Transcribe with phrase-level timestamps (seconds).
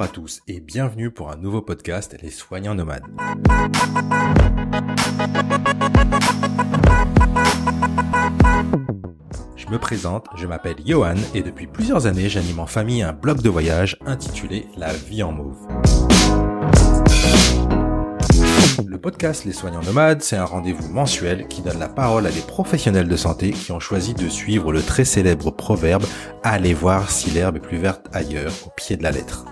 [0.00, 3.04] Bonjour à tous et bienvenue pour un nouveau podcast Les soignants nomades.
[9.56, 13.42] Je me présente, je m'appelle Johan et depuis plusieurs années j'anime en famille un blog
[13.42, 15.68] de voyage intitulé La vie en mauve.
[18.86, 22.40] Le podcast Les Soignants Nomades, c'est un rendez-vous mensuel qui donne la parole à des
[22.40, 26.06] professionnels de santé qui ont choisi de suivre le très célèbre proverbe
[26.42, 29.44] Allez voir si l'herbe est plus verte ailleurs, au pied de la lettre.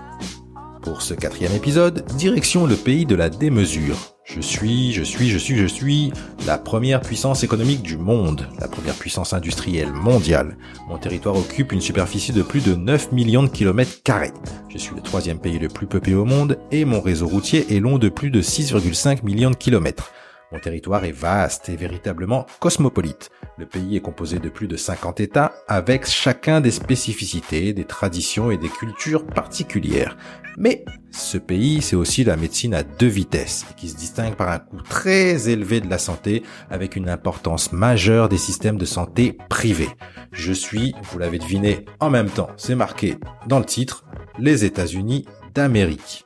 [0.81, 3.97] Pour ce quatrième épisode, direction le pays de la démesure.
[4.23, 6.13] Je suis, je suis, je suis, je suis
[6.47, 10.57] la première puissance économique du monde, la première puissance industrielle mondiale.
[10.87, 14.31] Mon territoire occupe une superficie de plus de 9 millions de kilomètres carrés.
[14.69, 17.79] Je suis le troisième pays le plus peuplé au monde et mon réseau routier est
[17.79, 20.11] long de plus de 6,5 millions de kilomètres.
[20.51, 23.29] Mon territoire est vaste et véritablement cosmopolite.
[23.57, 28.49] Le pays est composé de plus de 50 États avec chacun des spécificités, des traditions
[28.49, 30.17] et des cultures particulières.
[30.57, 34.59] Mais ce pays, c'est aussi la médecine à deux vitesses, qui se distingue par un
[34.59, 39.89] coût très élevé de la santé, avec une importance majeure des systèmes de santé privés.
[40.31, 44.03] Je suis, vous l'avez deviné en même temps, c'est marqué dans le titre,
[44.39, 46.25] les États-Unis d'Amérique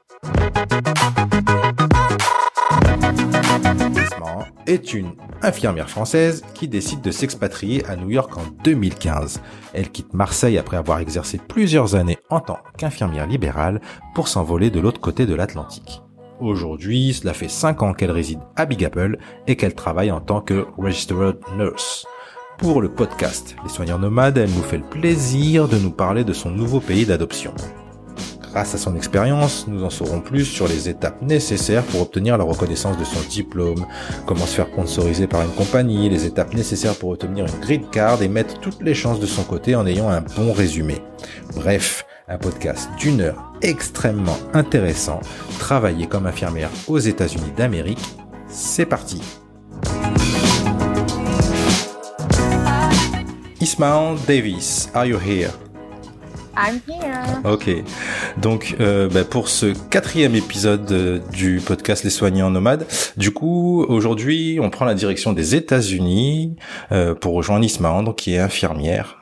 [4.68, 9.42] est une infirmière française qui décide de s'expatrier à New York en 2015.
[9.74, 13.82] Elle quitte Marseille après avoir exercé plusieurs années en tant qu'infirmière libérale
[14.16, 16.02] pour s'envoler de l'autre côté de l'Atlantique.
[16.40, 20.42] Aujourd'hui, cela fait 5 ans qu'elle réside à Big Apple et qu'elle travaille en tant
[20.42, 22.06] que Registered Nurse.
[22.58, 26.34] Pour le podcast Les Soignants Nomades, elle nous fait le plaisir de nous parler de
[26.34, 27.54] son nouveau pays d'adoption.
[28.54, 32.44] Grâce à son expérience, nous en saurons plus sur les étapes nécessaires pour obtenir la
[32.44, 33.84] reconnaissance de son diplôme,
[34.28, 38.22] comment se faire sponsoriser par une compagnie, les étapes nécessaires pour obtenir une grid card
[38.22, 41.02] et mettre toutes les chances de son côté en ayant un bon résumé.
[41.56, 45.20] Bref, un podcast d'une heure extrêmement intéressant,
[45.58, 48.06] travailler comme infirmière aux États-Unis d'Amérique.
[48.50, 49.20] C'est parti.
[53.60, 55.50] Ismael Davis, are you here?
[56.56, 57.42] I'm here.
[57.46, 57.70] Ok.
[58.38, 62.86] Donc, euh, bah, pour ce quatrième épisode euh, du podcast Les Soignants Nomades,
[63.18, 66.56] du coup, aujourd'hui, on prend la direction des États-Unis
[66.92, 69.18] euh, pour rejoindre Isma, qui est infirmière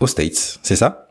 [0.00, 0.58] aux States.
[0.62, 1.08] C'est ça?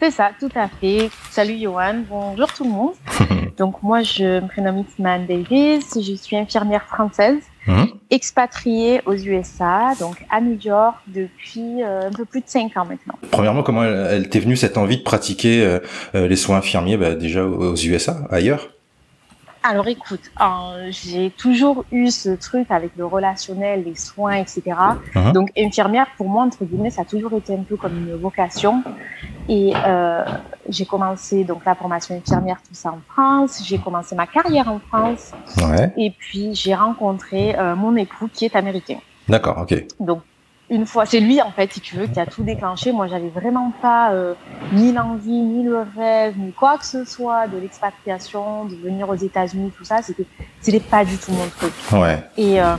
[0.00, 1.10] C'est ça, tout à fait.
[1.30, 2.94] Salut Johan, bonjour tout le monde.
[3.58, 7.84] Donc moi, je me prénomme Isma Davis, je suis infirmière française Mmh.
[8.08, 12.86] expatriée aux USA, donc à New York depuis euh, un peu plus de 5 ans
[12.86, 13.14] maintenant.
[13.30, 15.78] Premièrement, comment elle, t'est venue cette envie de pratiquer euh,
[16.14, 18.70] euh, les soins infirmiers bah, déjà aux USA, ailleurs?
[19.62, 20.30] Alors écoute,
[20.90, 24.62] j'ai toujours eu ce truc avec le relationnel, les soins, etc.
[25.14, 25.32] Uh-huh.
[25.32, 28.82] Donc infirmière, pour moi, entre guillemets, ça a toujours été un peu comme une vocation.
[29.48, 30.24] Et euh,
[30.68, 33.62] j'ai commencé donc la formation infirmière, tout ça en France.
[33.64, 35.32] J'ai commencé ma carrière en France.
[35.58, 35.92] Ouais.
[35.96, 38.98] Et puis j'ai rencontré euh, mon époux qui est américain.
[39.28, 39.86] D'accord, ok.
[40.00, 40.22] Donc
[40.70, 42.92] une fois, c'est lui en fait, si tu veux, qui a tout déclenché.
[42.92, 44.34] Moi, j'avais vraiment pas euh,
[44.72, 49.16] ni l'envie, ni le rêve, ni quoi que ce soit de l'expatriation, de venir aux
[49.16, 50.00] États-Unis, tout ça.
[50.00, 50.26] C'était,
[50.60, 51.72] c'était pas du tout mon truc.
[51.92, 52.22] Ouais.
[52.36, 52.76] Et, euh,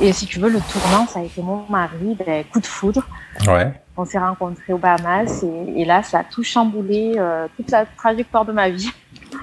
[0.00, 3.06] et si tu veux, le tournant, ça a été mon mari, ben, coup de foudre.
[3.46, 3.72] Ouais.
[3.96, 7.86] On s'est rencontrés au Bahamas et, et là, ça a tout chamboulé, euh, toute la
[7.86, 8.90] trajectoire de ma vie.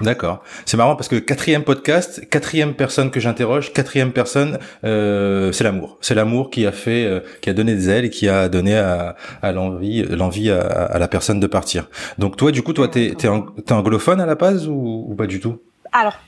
[0.00, 0.42] D'accord.
[0.64, 5.98] C'est marrant parce que quatrième podcast, quatrième personne que j'interroge, quatrième personne, euh, c'est l'amour.
[6.00, 8.76] C'est l'amour qui a fait, euh, qui a donné des ailes et qui a donné
[8.76, 11.88] à, à l'envie, l'envie à, à, la personne de partir.
[12.18, 13.28] Donc toi, du coup, toi, t'es, t'es,
[13.72, 15.58] anglophone à la base ou, ou pas du tout?
[15.92, 16.18] Alors,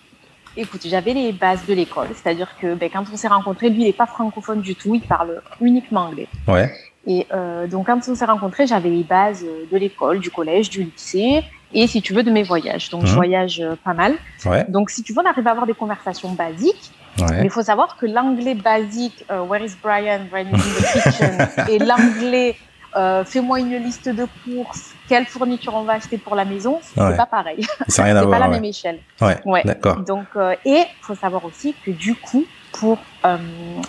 [0.57, 3.85] écoute, j'avais les bases de l'école, c'est-à-dire que ben, quand on s'est rencontrés, lui, il
[3.85, 6.29] n'est pas francophone du tout, il parle uniquement anglais.
[6.49, 6.73] Ouais.
[7.07, 10.85] Et euh, donc quand on s'est rencontrés, j'avais les bases de l'école, du collège, du
[10.85, 11.43] lycée
[11.73, 12.91] et si tu veux de mes voyages.
[12.91, 13.17] Donc je mhm.
[13.17, 14.15] voyage euh, pas mal.
[14.45, 14.65] Ouais.
[14.69, 16.91] Donc si tu veux, on arrive à avoir des conversations basiques.
[17.19, 17.27] Ouais.
[17.31, 20.27] Mais il faut savoir que l'anglais basique, uh, Where is Brian?
[20.31, 22.57] Brian is in the kitchen, et l'anglais
[22.97, 27.01] euh, Fais-moi une liste de courses, quelle fourniture on va acheter pour la maison, c'est
[27.01, 27.17] ouais.
[27.17, 27.67] pas pareil.
[27.89, 28.39] C'est rien à voir.
[28.39, 28.99] pas la même échelle.
[29.21, 29.39] Ouais.
[29.45, 29.63] ouais.
[29.65, 30.01] D'accord.
[30.01, 33.37] Donc euh, et faut savoir aussi que du coup, pour euh,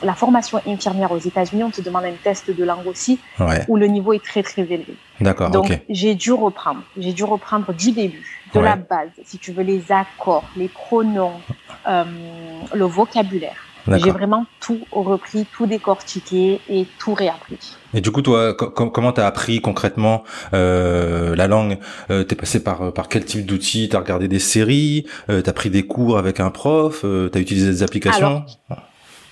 [0.03, 3.19] la formation infirmière aux États-Unis, on te demande un test de langue aussi,
[3.67, 4.95] où le niveau est très très élevé.
[5.19, 5.51] D'accord.
[5.51, 5.83] Donc okay.
[5.89, 9.91] j'ai dû reprendre, j'ai dû reprendre du début, de la base, si tu veux, les
[9.91, 11.41] accords, les pronoms,
[11.87, 12.03] euh,
[12.73, 13.55] le vocabulaire.
[13.87, 17.57] J'ai vraiment tout repris, tout décortiqué et tout réappris.
[17.93, 20.23] Et du coup, toi, co- com- comment t'as appris concrètement
[20.53, 21.77] euh, la langue?
[22.09, 23.89] Euh, T'es passé par par quel type d'outils?
[23.89, 25.05] T'as regardé des séries?
[25.29, 27.01] Euh, T'as pris des cours avec un prof?
[27.03, 28.45] Euh, T'as utilisé des applications?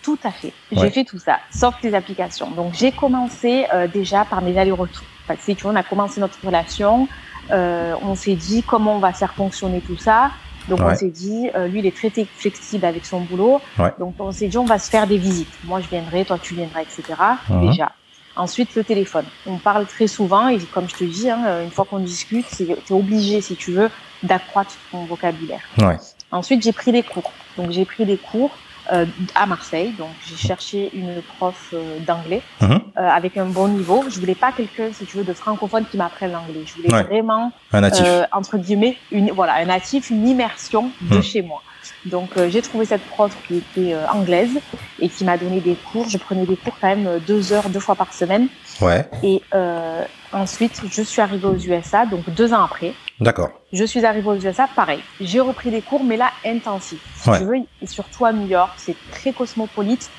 [0.01, 0.53] Tout à fait.
[0.71, 0.77] Ouais.
[0.81, 2.49] J'ai fait tout ça, sauf les applications.
[2.51, 5.05] Donc j'ai commencé euh, déjà par mes allers-retours.
[5.27, 7.07] Que si tu vois, on a commencé notre relation
[7.51, 10.29] on s'est dit comment on va faire fonctionner tout ça.
[10.69, 13.59] Donc on s'est dit, lui il est très flexible avec son boulot.
[13.99, 15.53] Donc on s'est dit on va se faire des visites.
[15.65, 17.03] Moi je viendrai, toi tu viendras, etc.
[17.49, 17.69] Mhm.
[17.69, 17.91] Déjà.
[18.35, 19.25] Ensuite, le téléphone.
[19.45, 22.63] On parle très souvent et comme je te dis, hein, une fois qu'on discute, tu
[22.63, 23.89] es obligé, si tu veux,
[24.23, 25.59] d'accroître ton vocabulaire.
[25.77, 25.97] Ouais.
[26.31, 27.33] Ensuite, j'ai pris des cours.
[27.57, 28.51] Donc, j'ai pris des cours
[28.91, 29.05] euh,
[29.35, 29.93] à Marseille.
[29.97, 32.71] Donc, j'ai cherché une prof euh, d'anglais mhm.
[32.71, 34.03] euh, avec un bon niveau.
[34.09, 36.63] Je voulais pas quelqu'un, si tu veux, de francophone qui m'apprenne l'anglais.
[36.65, 38.05] Je voulais vraiment, un natif.
[38.31, 41.23] entre guillemets, une, voilà, un natif, une immersion de mhm.
[41.23, 41.61] chez moi.
[42.05, 44.59] Donc euh, j'ai trouvé cette prof qui était euh, anglaise
[44.99, 46.07] et qui m'a donné des cours.
[46.09, 48.47] Je prenais des cours quand même euh, deux heures, deux fois par semaine.
[48.81, 49.05] Ouais.
[49.23, 49.41] Et
[50.31, 52.93] ensuite, je suis arrivée aux USA, donc deux ans après.
[53.19, 53.49] D'accord.
[53.73, 54.99] Je suis arrivée aux USA, pareil.
[55.19, 57.03] J'ai repris des cours, mais là, intensifs.
[57.15, 60.09] Si tu veux, et surtout à New York, c'est très cosmopolite.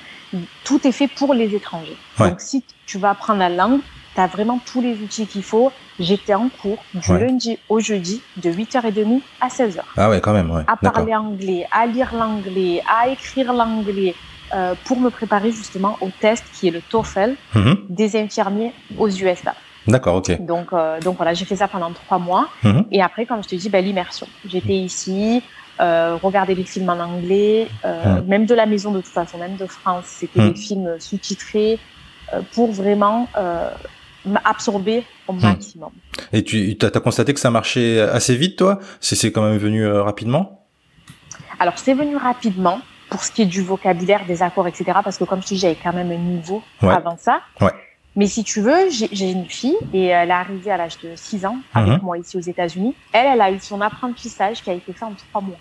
[0.64, 1.96] Tout est fait pour les étrangers.
[2.18, 3.80] Donc si tu vas apprendre la langue,
[4.14, 5.72] tu as vraiment tous les outils qu'il faut.
[5.98, 9.80] J'étais en cours du lundi au jeudi de 8h30 à 16h.
[9.96, 10.62] Ah ouais, quand même, ouais.
[10.66, 14.14] À parler anglais, à lire l'anglais, à écrire l'anglais,
[14.52, 17.76] euh, pour me préparer justement au test qui est le TOEFL mhm.
[17.88, 19.54] des infirmiers aux USA.
[19.86, 20.40] D'accord, ok.
[20.44, 22.48] Donc, euh, donc voilà, j'ai fait ça pendant trois mois.
[22.62, 22.86] Mhm.
[22.90, 24.26] Et après, comme je te dis, ben, l'immersion.
[24.46, 25.42] J'étais ici,
[25.80, 28.26] euh, regarder des films en anglais, euh, mhm.
[28.26, 31.78] même de la maison de toute façon, même de France, c'était des films sous-titrés
[32.32, 33.70] euh, pour vraiment euh,
[34.44, 35.90] absorber au maximum.
[36.32, 38.78] Et tu as, constaté que ça marchait assez vite, toi?
[39.00, 40.66] C'est quand même venu euh, rapidement?
[41.58, 44.84] Alors, c'est venu rapidement pour ce qui est du vocabulaire, des accords, etc.
[45.02, 47.40] Parce que comme je te dis, j'avais quand même un niveau avant ça.
[47.60, 47.72] Ouais.
[48.16, 51.46] Mais si tu veux, j'ai une fille et elle est arrivée à l'âge de 6
[51.46, 52.02] ans avec mhm.
[52.02, 52.94] moi ici aux États-Unis.
[53.12, 55.56] Elle, elle a eu son apprentissage qui a été fait en 3 mois.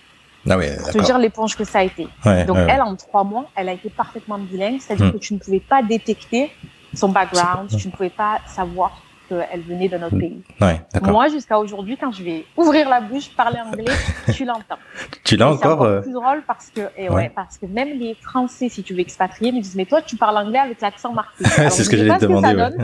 [0.50, 2.08] Ah ouais, pour te dire l'éponge que ça a été.
[2.48, 5.14] Donc elle, en 3 mois, elle a été parfaitement bilingue, c'est-à-dire hmm.
[5.14, 6.52] que tu ne pouvais pas détecter
[6.94, 9.00] son background, tu ne pouvais pas savoir
[9.30, 10.42] qu'elle venait de notre pays.
[10.60, 13.94] Ouais, Moi, jusqu'à aujourd'hui, quand je vais ouvrir la bouche, parler anglais,
[14.34, 14.80] tu l'entends.
[15.24, 17.32] Tu l'as encore C'est euh, plus drôle parce que, et ouais.
[17.34, 20.38] parce que même les Français, si tu veux expatrier, me disent mais toi, tu parles
[20.38, 21.70] anglais avec l'accent marseillais.
[21.70, 22.56] C'est ce que j'allais te demander.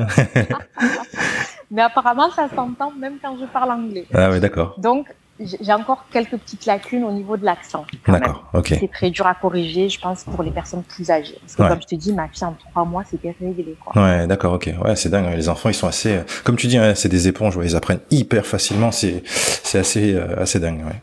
[1.71, 4.05] mais apparemment, ça s'entend même quand je parle anglais.
[4.13, 4.75] Ah oui, d'accord.
[4.77, 5.07] Donc,
[5.39, 7.85] j'ai encore quelques petites lacunes au niveau de l'accent.
[8.07, 8.75] D'accord, ok.
[8.79, 11.37] C'est très dur à corriger, je pense, pour les personnes plus âgées.
[11.41, 14.01] Parce que comme je te dis, ma fille en trois mois, c'était réglé, quoi.
[14.01, 14.69] Ouais, d'accord, ok.
[14.83, 15.35] Ouais, c'est dingue.
[15.35, 17.57] Les enfants, ils sont assez, comme tu dis, hein, c'est des éponges.
[17.57, 18.91] Ouais, ils apprennent hyper facilement.
[18.91, 20.83] C'est, c'est assez, euh, assez dingue.
[20.85, 21.01] Ouais.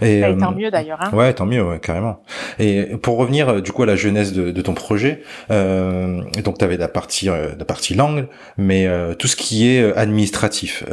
[0.00, 0.98] Et, bah, tant euh, mieux d'ailleurs.
[1.00, 1.10] Hein.
[1.12, 2.22] Ouais, tant mieux, ouais, carrément.
[2.58, 6.58] Et pour revenir euh, du coup à la genèse de, de ton projet, euh, donc
[6.58, 8.88] tu avais la partie, la partie langue, mais
[9.18, 10.84] tout ce qui est administratif.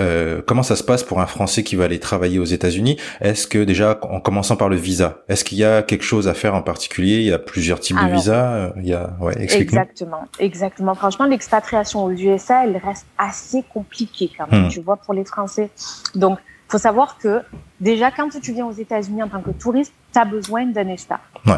[0.47, 3.47] comment ça se passe pour un Français qui va aller travailler aux États unis est-ce
[3.47, 6.55] que déjà, en commençant par le visa, est-ce qu'il y a quelque chose à faire
[6.55, 7.17] en particulier?
[7.17, 8.53] Il y a plusieurs types de visas.
[8.53, 10.95] Euh, il y a, ouais, Exactement, exactement.
[10.95, 14.65] Franchement, l'expatriation aux USA, elle reste assez compliquée quand même.
[14.65, 14.69] Hmm.
[14.69, 15.69] Tu vois, pour les Français.
[16.15, 17.41] Donc, faut savoir que
[17.79, 21.19] déjà, quand tu viens aux États-Unis en tant que touriste, tu as besoin d'un ESTA.
[21.45, 21.53] Ouais.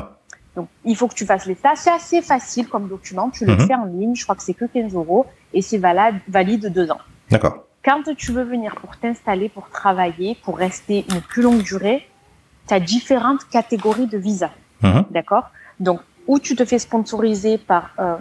[0.55, 1.73] Donc, il faut que tu fasses l'ESTA.
[1.75, 3.29] C'est assez facile comme document.
[3.29, 3.67] Tu le hmm.
[3.67, 4.15] fais en ligne.
[4.15, 6.99] Je crois que c'est que 15 euros et c'est valide, valide deux ans.
[7.29, 7.65] D'accord.
[7.83, 12.07] Quand tu veux venir pour t'installer, pour travailler, pour rester une plus longue durée,
[12.67, 14.51] tu as différentes catégories de visas.
[14.81, 15.05] Mhm.
[15.11, 15.49] D'accord?
[15.79, 18.15] Donc, où tu te fais sponsoriser par euh,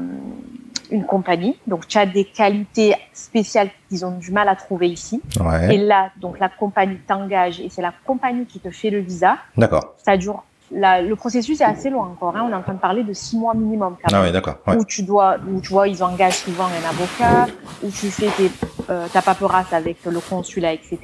[0.90, 5.22] une compagnie, donc tu as des qualités spéciales qu'ils ont du mal à trouver ici.
[5.40, 5.76] Ouais.
[5.76, 9.38] Et là, donc la compagnie t'engage et c'est la compagnie qui te fait le visa.
[9.56, 9.94] D'accord.
[10.04, 10.42] Ça dure
[10.74, 12.36] le processus est assez loin encore.
[12.36, 12.46] Hein.
[12.48, 13.96] On est en train de parler de six mois minimum.
[14.02, 14.56] Quand ah oui, d'accord.
[14.66, 17.52] Où tu dois, où tu vois, ils engagent souvent un avocat,
[17.82, 18.50] où tu fais tes,
[18.90, 20.98] euh, ta paperasse avec le consulat, etc.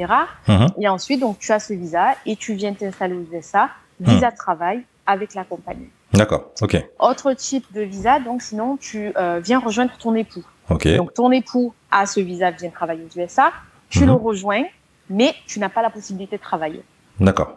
[0.46, 0.68] Mhm.
[0.80, 3.68] Et ensuite, donc, tu as ce visa et tu viens t'installer aux USA,
[4.00, 5.88] visa de travail avec la compagnie.
[6.12, 6.76] D'accord, ok.
[6.98, 10.44] Autre type de visa, donc sinon, tu euh, viens rejoindre ton époux.
[10.70, 10.88] Ok.
[10.96, 13.52] Donc, ton époux a ce visa, vient travailler aux USA,
[13.90, 14.18] tu le mhm.
[14.18, 14.64] rejoins,
[15.10, 16.82] mais tu n'as pas la possibilité de travailler.
[17.20, 17.56] D'accord.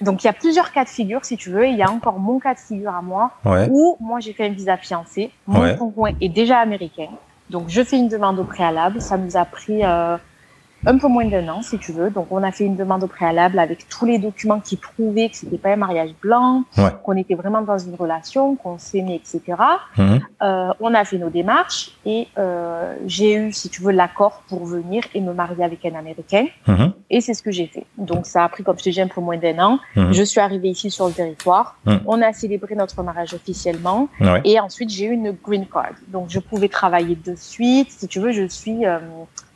[0.00, 1.66] Donc il y a plusieurs cas de figure si tu veux.
[1.66, 3.32] Il y a encore mon cas de figure à moi
[3.70, 5.30] où moi j'ai fait un visa fiancé.
[5.46, 7.08] Mon conjoint est déjà américain.
[7.50, 9.00] Donc je fais une demande au préalable.
[9.00, 10.16] Ça nous a pris euh,
[10.86, 12.10] un peu moins d'un an, si tu veux.
[12.10, 15.36] Donc, on a fait une demande au préalable avec tous les documents qui prouvaient que
[15.36, 16.64] c'était pas un mariage blanc,
[17.04, 19.58] qu'on était vraiment dans une relation, qu'on s'aimait, etc.
[19.96, 20.20] Mhm.
[20.42, 24.64] Euh, on a fait nos démarches et euh, j'ai eu, si tu veux, l'accord pour
[24.64, 26.46] venir et me marier avec un Américain.
[26.66, 26.92] Mhm.
[27.10, 27.86] Et c'est ce que j'ai fait.
[27.96, 29.78] Donc, ça a pris, comme je te dis, un peu moins d'un an.
[29.96, 30.12] Mhm.
[30.12, 31.76] Je suis arrivée ici sur le territoire.
[32.06, 34.08] On a célébré notre mariage officiellement.
[34.44, 35.92] Et ensuite, j'ai eu une green card.
[36.08, 37.90] Donc, je pouvais travailler de suite.
[37.90, 38.86] Si tu veux, je suis...
[38.86, 38.98] Euh,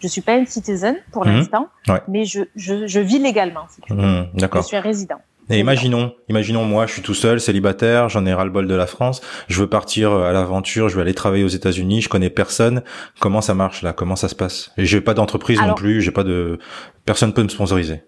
[0.03, 1.37] je suis pas une citizen pour mhm.
[1.37, 1.69] l'instant,
[2.09, 3.67] mais je, je, je, vis légalement.
[3.71, 4.01] Si tu veux.
[4.01, 4.63] Mhm, d'accord.
[4.63, 5.21] Je suis un résident.
[5.51, 8.75] Et imaginons, imaginons moi, je suis tout seul, célibataire, j'en ai ras le bol de
[8.75, 12.09] la France, je veux partir euh, à l'aventure, je veux aller travailler aux États-Unis, je
[12.09, 12.83] connais personne.
[13.21, 13.93] Comment ça marche là?
[13.93, 14.71] Comment ça se passe?
[14.79, 16.59] Et j'ai pas d'entreprise non plus, j'ai pas de
[17.05, 18.03] personne peut me sponsoriser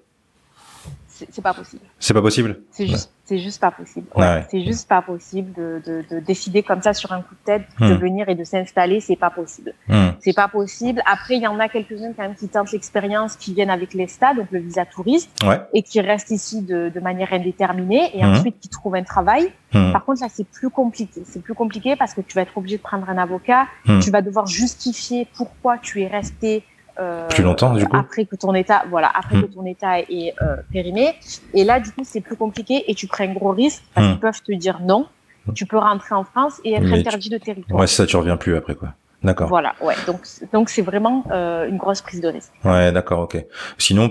[1.15, 1.83] c'est pas possible.
[1.99, 2.61] C'est pas possible.
[2.73, 4.07] C'est juste, c'est juste pas possible.
[4.17, 7.45] Ouais, C'est juste pas possible de, de, de, décider comme ça sur un coup de
[7.45, 7.99] tête de hmm.
[7.99, 9.01] venir et de s'installer.
[9.01, 9.75] C'est pas possible.
[9.89, 10.11] Hmm.
[10.19, 11.03] C'est pas possible.
[11.07, 14.35] Après, il y en a quelques-uns quand même qui tentent l'expérience, qui viennent avec l'ESTA,
[14.35, 15.31] donc le visa touriste,
[15.73, 18.31] et qui restent ici de, de manière indéterminée, et hmm.
[18.31, 19.53] ensuite qui trouvent un travail.
[19.73, 21.23] Par contre, là, c'est plus compliqué.
[21.25, 23.67] C'est plus compliqué parce que tu vas être obligé de prendre un avocat.
[24.03, 26.65] Tu vas devoir justifier pourquoi tu es resté
[26.99, 27.97] euh, plus longtemps du coup.
[27.97, 29.55] après que ton état voilà après que hmm.
[29.55, 31.15] ton état est euh, périmé.
[31.53, 34.17] Et là du coup c'est plus compliqué et tu prends un gros risque parce qu'ils
[34.17, 34.21] hmm.
[34.21, 35.07] peuvent te dire non.
[35.55, 37.79] Tu peux rentrer en France et être interdit de territoire.
[37.79, 39.49] Ouais ça tu reviens plus après quoi D'accord.
[39.49, 39.95] Voilà, ouais.
[40.07, 40.21] Donc,
[40.53, 42.53] donc c'est vraiment euh, une grosse prise de risque.
[42.63, 43.43] Ouais, d'accord, ok.
[43.79, 44.11] Sinon,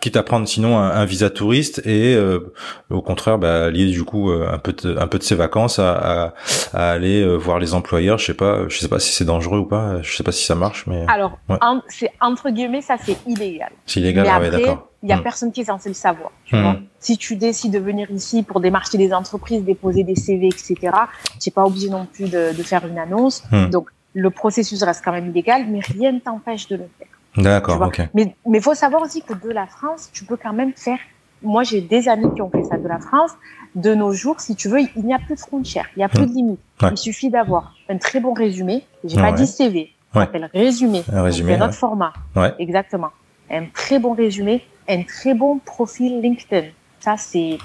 [0.00, 2.52] quitte à prendre sinon un, visa touriste et euh,
[2.90, 5.78] au contraire, bah, lier du coup euh, un peu de, un peu de ses vacances
[5.78, 6.34] à,
[6.74, 8.18] à, aller euh, voir les employeurs.
[8.18, 10.02] Je sais pas, je sais pas si c'est dangereux ou pas.
[10.02, 11.06] Je sais pas si ça marche, mais.
[11.08, 11.38] Alors,
[11.88, 13.72] c'est entre guillemets, ça c'est illégal.
[13.86, 14.88] C'est illégal, ah ouais, d'accord.
[15.02, 15.22] Il y a hmm.
[15.22, 16.30] personne qui est censé le savoir.
[16.44, 16.62] Tu hmm.
[16.62, 20.74] vois si tu décides de venir ici pour démarcher des entreprises, déposer des CV, etc.,
[21.40, 23.42] tu n'es pas obligé non plus de, de faire une annonce.
[23.50, 23.70] Hmm.
[23.70, 27.08] Donc le processus reste quand même illégal, mais rien ne t'empêche de le faire.
[27.36, 28.08] D'accord, ok.
[28.14, 30.98] Mais il faut savoir aussi que de la France, tu peux quand même faire.
[31.42, 33.32] Moi, j'ai des amis qui ont fait ça de la France.
[33.74, 36.08] De nos jours, si tu veux, il n'y a plus de frontières, il n'y a
[36.08, 36.60] plus de limites.
[36.90, 38.84] Il suffit d'avoir un très bon résumé.
[39.04, 41.04] J'ai pas dit CV, on appelle résumé.
[41.12, 41.52] Un résumé.
[41.52, 42.12] C'est notre format.
[42.58, 43.10] Exactement.
[43.48, 46.68] Un très bon résumé, un très bon profil LinkedIn.
[47.00, 47.58] Ça, c'est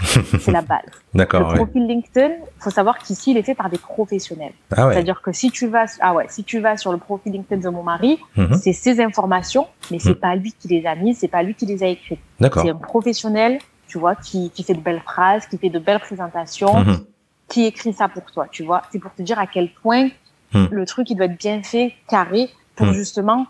[0.47, 0.79] la base.
[1.13, 1.51] D'accord.
[1.51, 4.53] Le profil LinkedIn, faut savoir qu'ici, il est fait par des professionnels.
[4.75, 4.93] Ah ouais.
[4.93, 7.69] C'est-à-dire que si tu vas, ah ouais, si tu vas sur le profil LinkedIn de
[7.69, 8.55] mon mari, mhm.
[8.55, 10.15] c'est ses informations, mais c'est mhm.
[10.15, 12.21] pas lui qui les a mises, c'est pas lui qui les a écrites.
[12.39, 12.63] D'accord.
[12.63, 15.99] C'est un professionnel, tu vois, qui, qui fait de belles phrases, qui fait de belles
[15.99, 17.05] présentations, mhm.
[17.49, 18.83] qui écrit ça pour toi, tu vois.
[18.91, 20.09] C'est pour te dire à quel point
[20.53, 23.45] le truc, il doit être bien fait, carré, pour justement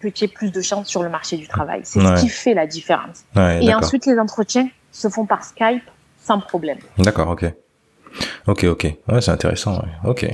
[0.00, 1.80] que tu aies plus de chance sur le marché du travail.
[1.84, 3.24] C'est ce qui fait la différence.
[3.34, 5.82] Ouais, Et ensuite, les entretiens, se font par Skype
[6.22, 6.78] sans problème.
[6.96, 7.52] D'accord, ok.
[8.46, 8.84] Ok, ok.
[9.08, 9.74] Ouais, c'est intéressant.
[9.74, 10.10] Ouais.
[10.10, 10.24] Ok.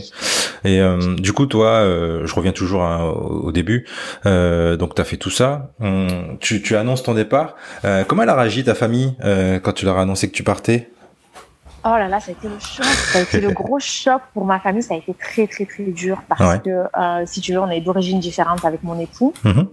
[0.65, 3.87] Et euh, du coup, toi, euh, je reviens toujours hein, au, début.
[4.27, 5.71] Euh, donc, tu as fait tout ça.
[5.81, 7.57] Hum, tu, tu annonces ton départ.
[8.07, 9.17] Comment elle a réagi ta famille
[9.63, 10.91] quand tu leur as annoncé que tu partais?
[11.83, 12.85] Oh là là, ça a été le choc.
[12.85, 14.83] Ça a été le gros choc pour ma famille.
[14.83, 16.85] Ça a été très, très, très dur parce que,
[17.25, 19.33] si tu veux, on est d'origine différente avec mon époux.
[19.45, 19.67] Mm-hmm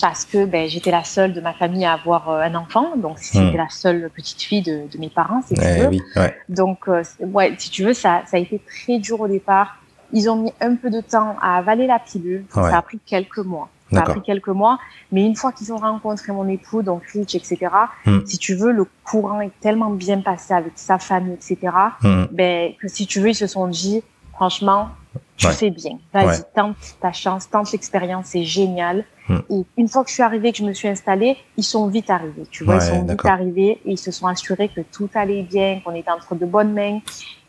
[0.00, 3.18] parce que ben, j'étais la seule de ma famille à avoir euh, un enfant, donc
[3.18, 3.56] c'était hmm.
[3.56, 5.88] la seule petite fille de, de mes parents, si tu veux.
[5.88, 6.34] Oui, ouais.
[6.48, 9.76] Donc, euh, ouais, si tu veux, ça, ça a été très dur au départ.
[10.12, 12.44] Ils ont mis un peu de temps à avaler la pilule.
[12.50, 13.68] Ça a pris quelques mois.
[13.92, 14.78] Ça a pris quelques mois,
[15.10, 17.58] mais une fois qu'ils ont rencontré mon époux, donc Rich, etc.,
[18.06, 18.20] hmm.
[18.24, 21.58] si tu veux, le courant est tellement bien passé avec sa famille, etc.,
[22.02, 22.26] hmm.
[22.30, 24.02] ben, que si tu veux, ils se sont dit,
[24.32, 24.90] franchement,
[25.36, 25.98] tu fais bien.
[26.12, 29.04] Vas-y, tente ta chance, tente l'expérience, c'est génial.
[29.28, 29.38] Hmm.
[29.48, 32.10] Et une fois que je suis arrivée, que je me suis installée, ils sont vite
[32.10, 32.46] arrivés.
[32.50, 35.80] Tu vois, ils sont vite arrivés et ils se sont assurés que tout allait bien,
[35.84, 37.00] qu'on était entre de bonnes mains.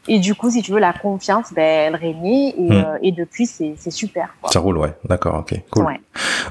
[0.08, 2.72] Et du coup, si tu veux, la confiance, ben, elle régnait et, hmm.
[2.72, 4.30] euh, et depuis, c'est, super.
[4.46, 4.94] Ça roule, ouais.
[5.08, 5.86] D'accord, ok, cool.
[5.86, 6.02] Ouais.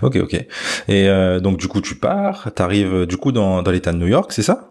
[0.03, 0.35] Ok, ok.
[0.35, 3.99] Et euh, donc, du coup, tu pars, tu arrives du coup dans, dans l'État de
[3.99, 4.71] New York, c'est ça?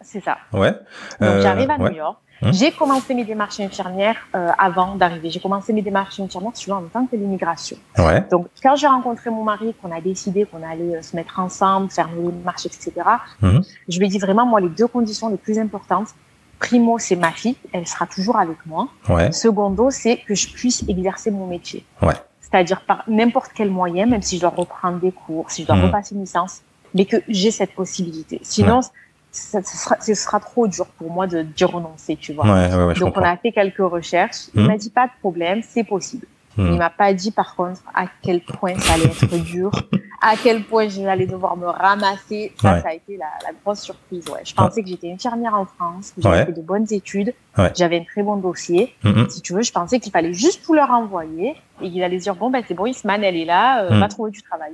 [0.00, 0.36] C'est ça.
[0.52, 0.72] Ouais.
[1.20, 2.18] Donc, j'arrive à euh, New York.
[2.42, 2.50] Hein?
[2.52, 5.30] J'ai commencé mes démarches infirmières euh, avant d'arriver.
[5.30, 7.76] J'ai commencé mes démarches infirmières tu vois, en tant que l'immigration.
[7.98, 8.24] Ouais.
[8.30, 11.90] Donc, quand j'ai rencontré mon mari, qu'on a décidé qu'on allait euh, se mettre ensemble,
[11.90, 12.92] faire nos démarches, etc.,
[13.40, 13.60] mmh.
[13.88, 16.08] je lui ai dit vraiment, moi, les deux conditions les plus importantes,
[16.58, 18.88] primo, c'est ma fille, elle sera toujours avec moi.
[19.08, 19.30] Ouais.
[19.30, 21.84] Secondo, c'est que je puisse exercer mon métier.
[22.00, 22.14] Ouais.
[22.40, 25.76] C'est-à-dire par n'importe quel moyen, même si je dois reprendre des cours, si je dois
[25.76, 25.84] mmh.
[25.84, 26.60] repasser une licence,
[26.94, 28.40] mais que j'ai cette possibilité.
[28.42, 28.80] Sinon,
[29.32, 32.44] ça, ce, sera, ce sera trop dur pour moi de d'y renoncer, tu vois.
[32.44, 34.48] Ouais, ouais, ouais, Donc on a fait quelques recherches.
[34.54, 34.66] Il hmm.
[34.66, 36.26] m'a dit pas de problème, c'est possible.
[36.58, 36.72] Hmm.
[36.72, 39.70] Il m'a pas dit par contre à quel point ça allait être dur,
[40.20, 42.52] à quel point j'allais devoir me ramasser.
[42.60, 44.28] Ça, ça a été la, la grosse surprise.
[44.28, 44.42] Ouais.
[44.44, 47.32] Je pensais que j'étais infirmière en France, que j'avais fait de bonnes études,
[47.74, 48.94] j'avais un très bon dossier.
[49.02, 52.18] Hmm, si tu veux, je pensais qu'il fallait juste tout leur envoyer et qu'il allait
[52.18, 54.72] dire bon ben c'est bon, Isman elle est là, euh, va trouver du travail.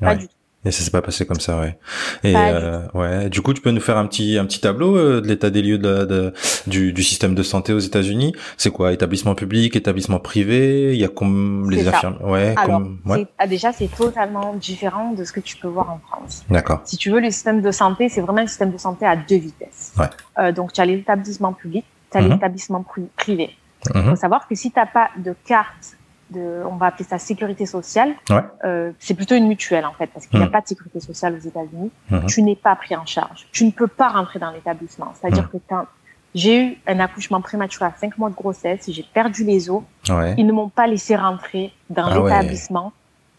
[0.00, 0.37] Pas du tout.
[0.68, 1.78] Et ça s'est pas passé comme ça, ouais.
[2.22, 5.22] Et euh, ouais, du coup, tu peux nous faire un petit un petit tableau euh,
[5.22, 6.34] de l'état des lieux de, de
[6.66, 8.34] du, du, système de santé aux États-Unis?
[8.58, 10.92] C'est quoi, établissement public, établissement privé?
[10.92, 13.26] Il y a comme les infirmiers, ouais, Alors, ouais.
[13.38, 16.44] Ah, déjà, c'est totalement différent de ce que tu peux voir en France.
[16.50, 16.82] D'accord.
[16.84, 19.38] Si tu veux, le système de santé, c'est vraiment un système de santé à deux
[19.38, 19.94] vitesses.
[19.98, 20.10] Ouais.
[20.38, 22.32] Euh, donc, tu as l'établissement public, tu as mhm.
[22.32, 22.84] l'établissement
[23.16, 23.56] privé.
[23.94, 24.10] Il mhm.
[24.10, 25.96] faut savoir que si tu n'as pas de carte
[26.30, 28.14] de, on va appeler ça sécurité sociale.
[28.30, 28.42] Ouais.
[28.64, 30.52] Euh, c'est plutôt une mutuelle en fait, parce qu'il n'y a Mhm.
[30.52, 31.90] pas de sécurité sociale aux États-Unis.
[32.10, 32.26] Mhm.
[32.26, 33.46] Tu n'es pas pris en charge.
[33.52, 35.12] Tu ne peux pas rentrer dans l'établissement.
[35.20, 35.48] C'est-à-dire Mhm.
[35.60, 35.86] que quand
[36.34, 40.34] j'ai eu un accouchement prématuré à 5 mois de grossesse, j'ai perdu les os, Ouais.
[40.36, 42.30] ils ne m'ont pas laissé rentrer dans Ah ouais.
[42.30, 42.92] l'établissement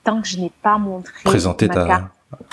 [0.04, 2.06] tant que je n'ai pas montré Présenter ma ta- carte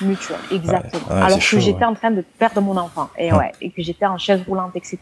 [0.03, 0.37] mutuelle.
[0.53, 1.07] Exactement.
[1.09, 3.39] Ouais, Alors que j'étais en train de perdre mon enfant et Ouais.
[3.39, 4.99] ouais, et que j'étais en chaise roulante, etc.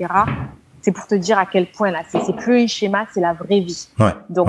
[0.82, 3.60] C'est pour te dire à quel point là, c'est plus un schéma, c'est la vraie
[3.60, 3.88] vie.
[3.98, 4.12] Ouais.
[4.28, 4.46] Donc.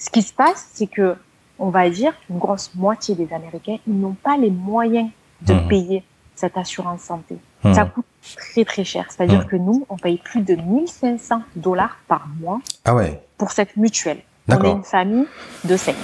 [0.00, 1.14] Ce qui se passe, c'est que,
[1.60, 5.10] on va dire, une grosse moitié des Américains, ils n'ont pas les moyens
[5.42, 5.68] de Mhm.
[5.68, 6.02] payer
[6.34, 7.36] cette assurance santé.
[7.64, 7.74] Mhm.
[7.74, 9.04] Ça coûte très très cher.
[9.10, 9.46] C'est-à-dire Mhm.
[9.46, 13.22] que nous, on paye plus de 1500 dollars par mois Ah ouais.
[13.38, 14.22] pour cette mutuelle.
[14.48, 15.26] On est une famille
[15.64, 15.94] de 5.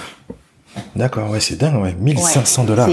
[0.95, 1.93] D'accord, ouais, c'est dingue, ouais.
[1.99, 2.87] 1500 dollars.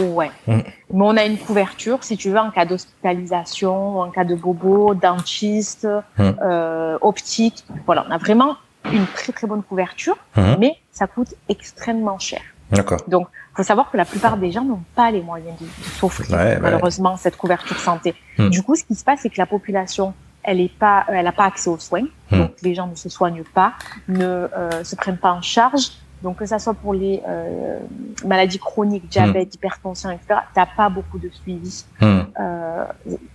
[0.00, 0.30] Ouais.
[0.48, 4.94] Mais on a une couverture, si tu veux, en cas d'hospitalisation, en cas de bobo,
[4.94, 5.86] dentiste,
[6.18, 7.64] euh, optique.
[7.86, 8.56] Voilà, on a vraiment
[8.92, 10.56] une très très bonne couverture, Mhm.
[10.58, 12.40] mais ça coûte extrêmement cher.
[12.70, 13.00] D'accord.
[13.08, 16.30] Donc, faut savoir que la plupart des gens n'ont pas les moyens de, de s'offrir
[16.30, 16.58] Ouais, ouais.
[16.60, 18.14] malheureusement cette couverture santé.
[18.38, 18.48] Hmm.
[18.48, 21.24] Du coup, ce qui se passe, c'est que la population, elle est pas, euh, elle
[21.24, 22.06] n'a pas accès aux soins.
[22.30, 22.38] Hmm.
[22.38, 23.74] Donc, les gens ne se soignent pas,
[24.08, 25.90] ne euh, se prennent pas en charge.
[26.22, 27.78] Donc, que ça soit pour les euh,
[28.24, 31.84] maladies chroniques, diabète, hypertension, etc., t'as pas beaucoup de suivi.
[32.02, 32.84] Euh,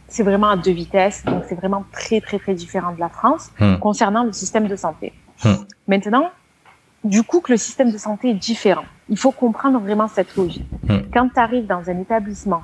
[0.07, 1.23] c'est vraiment à deux vitesses.
[1.23, 5.13] Donc, c'est vraiment très, très, très différent de la France concernant le système de santé.
[5.43, 5.53] Hmm.
[5.88, 6.29] Maintenant,
[7.03, 10.67] du coup que le système de santé est différent, il faut comprendre vraiment cette logique.
[10.88, 11.00] Hmm.
[11.13, 12.62] Quand tu arrives dans un établissement,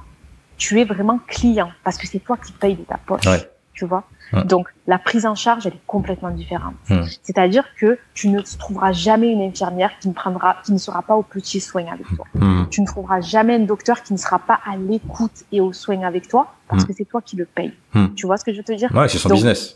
[0.57, 3.49] tu es vraiment client parce que c'est toi qui payes de ta poche, Ouais.
[3.73, 4.03] tu vois.
[4.45, 6.73] Donc la prise en charge, elle est complètement différente.
[6.89, 7.03] Hmm.
[7.21, 11.15] C'est-à-dire que tu ne trouveras jamais une infirmière qui ne prendra, qui ne sera pas
[11.15, 12.25] aux petits soins avec toi.
[12.71, 16.01] Tu ne trouveras jamais un docteur qui ne sera pas à l'écoute et aux soins
[16.01, 17.73] avec toi parce que c'est toi qui le payes.
[18.15, 18.93] Tu vois ce que je veux te dire?
[18.93, 19.75] Ouais, c'est son Donc, business.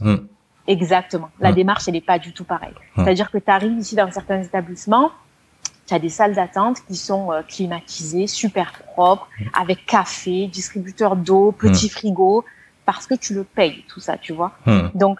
[0.70, 1.30] Exactement.
[1.40, 1.56] La Mm.
[1.56, 2.74] démarche, elle n'est pas du tout pareille.
[2.96, 3.04] Mm.
[3.04, 5.12] C'est-à-dire que tu arrives ici dans certains établissements,
[5.88, 9.28] tu as des salles d'attente qui sont euh, climatisées, super propres,
[9.60, 12.46] avec café, distributeur d'eau, petit frigo,
[12.86, 14.52] parce que tu le payes, tout ça, tu vois.
[14.68, 14.90] Hmm.
[14.94, 15.20] Donc,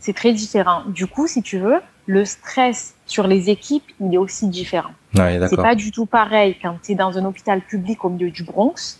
[0.00, 0.82] c'est très différent.
[0.88, 4.90] Du coup, si tu veux, le stress sur les équipes, il est aussi différent.
[5.16, 8.30] Ouais, C'est pas du tout pareil quand tu es dans un hôpital public au milieu
[8.30, 8.99] du Bronx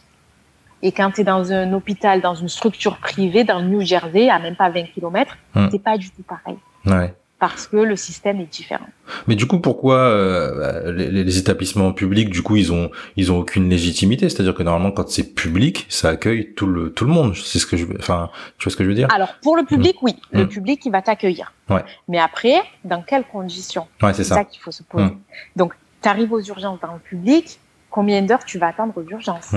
[0.83, 4.29] et quand tu es dans un hôpital, dans une structure privée dans le New Jersey,
[4.31, 5.69] à même pas 20 km, Hmm.
[5.71, 7.13] c'est pas du tout pareil Ouais.
[7.39, 8.87] parce que le système est différent.
[9.27, 13.39] Mais du coup, pourquoi euh, les, les établissements publics, du coup, ils ont ils ont
[13.39, 14.29] aucune légitimité?
[14.29, 17.35] C'est-à-dire que normalement, quand c'est public, ça accueille tout le tout le monde.
[17.37, 19.09] C'est ce que je, enfin, tu vois ce que je veux dire?
[19.15, 20.49] Alors, pour le public, oui, le Hmm.
[20.49, 21.53] public, il va t'accueillir.
[21.69, 21.83] Ouais.
[22.09, 23.87] Mais après, dans quelles conditions?
[24.03, 24.45] Ouais, c'est C'est ça, ça.
[24.45, 25.05] qu'il faut se poser.
[25.07, 25.19] Hmm.
[25.57, 27.59] Donc, tu arrives aux urgences dans le public,
[27.91, 29.53] combien d'heures tu vas attendre aux urgences?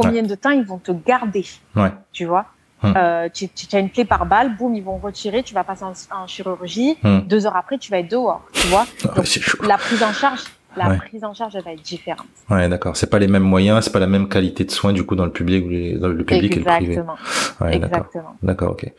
[0.00, 1.44] Combien de temps ils vont te garder
[1.76, 1.92] Ouais.
[2.12, 2.46] Tu vois?
[2.82, 2.94] Hmm.
[2.96, 5.84] Euh, tu, tu as une clé par balle, boum, ils vont retirer, tu vas passer
[5.84, 7.20] en, en chirurgie, Hmm.
[7.20, 8.86] deux heures après, tu vas être dehors, tu vois?
[9.04, 9.26] Ah, Donc.
[9.68, 10.40] La prise en charge,
[10.76, 10.96] la Ouais.
[10.96, 12.26] prise en charge, elle va être différente.
[12.50, 12.96] Ouais, d'accord.
[12.96, 15.26] C'est pas les mêmes moyens, c'est pas la même qualité de soins du coup dans
[15.26, 16.92] le public ou les- dans le public et le privé.
[16.92, 17.16] Exactement.
[17.60, 17.98] Ouais, d'accord.
[17.98, 18.36] Exactement.
[18.42, 18.90] D'accord, ok.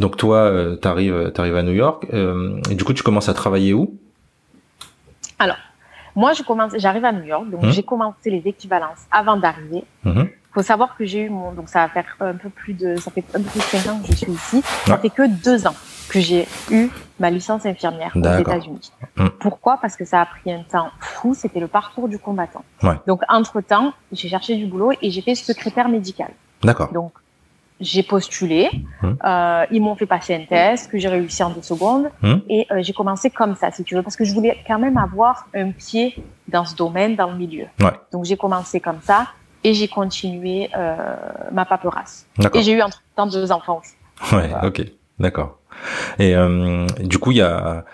[0.00, 3.34] Donc toi, euh, t'arrives, t'arrives à New York, euh, et du coup, tu commences à
[3.34, 3.94] travailler où?
[6.22, 7.70] Moi, je commence, j'arrive à New York, donc Hmm.
[7.70, 9.84] j'ai commencé les équivalences avant d'arriver.
[10.04, 10.28] Mhm.
[10.54, 13.10] faut savoir que j'ai eu mon, donc ça va faire un peu plus de, ça
[13.12, 14.62] fait un peu plus de 5 ans que je suis ici.
[14.86, 15.76] Ça fait que deux ans
[16.08, 18.38] que j'ai eu ma licence infirmière aux.
[18.44, 18.90] États-Unis.
[19.38, 19.76] Pourquoi?
[19.80, 21.34] Parce que ça a pris un temps fou.
[21.34, 22.64] C'était le parcours du combattant.
[22.82, 22.98] Ouais.
[23.06, 26.30] Donc entre temps, j'ai cherché du boulot et j'ai fait secrétaire médical.
[26.64, 26.90] D'accord.
[26.92, 27.12] Donc
[27.80, 28.68] j'ai postulé,
[29.02, 29.12] Hmm.
[29.24, 32.38] euh, ils m'ont fait passer un test que j'ai réussi en deux secondes Hmm.
[32.48, 34.96] et euh, j'ai commencé comme ça, si tu veux, parce que je voulais quand même
[34.96, 36.16] avoir un pied
[36.48, 37.66] dans ce domaine, dans le milieu.
[37.80, 37.92] Ouais.
[38.12, 39.28] Donc j'ai commencé comme ça
[39.64, 40.96] et j'ai continué euh,
[41.52, 42.26] ma paperasse.
[42.54, 44.34] Et j'ai eu entre temps deux enfants aussi.
[44.34, 44.82] Ouais, ok,
[45.18, 45.58] d'accord.
[46.18, 47.84] Et euh, du coup, il y a,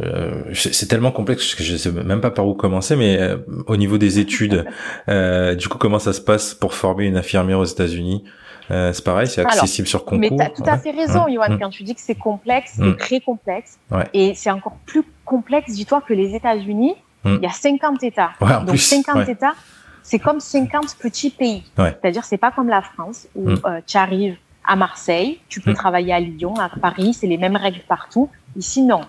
[0.00, 3.36] euh, c'est c'est tellement complexe que je sais même pas par où commencer, mais euh,
[3.66, 4.64] au niveau des études,
[5.10, 8.24] euh, du coup, comment ça se passe pour former une infirmière aux États-unis?
[8.70, 10.18] Euh, C'est pareil, c'est Alors, accessible sur concours.
[10.18, 10.78] Mais tu as tout à Ouais.
[10.78, 11.32] fait raison, Ouais.
[11.32, 11.58] Yoann, Mm.
[11.60, 12.90] quand tu dis que c'est complexe, Mm.
[12.92, 13.78] c'est très complexe.
[13.90, 14.04] Ouais.
[14.14, 17.34] Et c'est encore plus complexe, dis-toi que les États-Unis, Mm.
[17.36, 18.30] il y a 50 États.
[18.40, 19.30] Ouais, en Donc plus, 50 ouais.
[19.32, 19.54] États,
[20.02, 21.64] c'est comme 50 petits pays.
[21.76, 23.60] C'est-à-dire, c'est pas comme la France où Mm.
[23.64, 27.56] euh, tu arrives à Marseille, tu peux travailler à Lyon, à Paris, c'est les mêmes
[27.56, 28.28] règles partout.
[28.56, 29.00] Ici, non.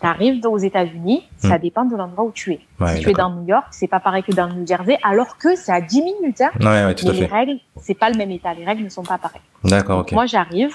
[0.00, 1.60] Tu arrives aux États-Unis, ça Mm.
[1.60, 2.60] dépend de l'endroit où tu es.
[2.80, 4.98] Ouais, si tu es dans New York, c'est pas pareil que dans le New Jersey,
[5.02, 6.40] alors que c'est à 10 minutes.
[6.42, 6.50] Hein.
[6.60, 7.32] Ouais, ouais, tout à les fait.
[7.34, 8.52] règles, c'est pas le même état.
[8.52, 9.40] Les règles ne sont pas pareilles.
[9.64, 10.12] D'accord, Donc, ok.
[10.12, 10.74] Moi, j'arrive.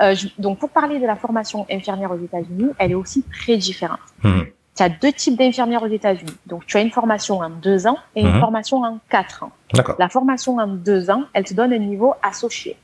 [0.00, 3.56] Euh, je- donc, pour parler de la formation infirmière aux États-Unis, elle est aussi très
[3.56, 4.00] différente.
[4.24, 4.46] Mhm.
[4.76, 6.36] Tu as deux types d'infirmières aux États-Unis.
[6.46, 8.40] Donc, tu as une formation en deux ans et une Mhm.
[8.40, 9.52] formation en quatre ans.
[9.72, 12.76] D'accord, La formation en deux ans, elle te donne un niveau associé.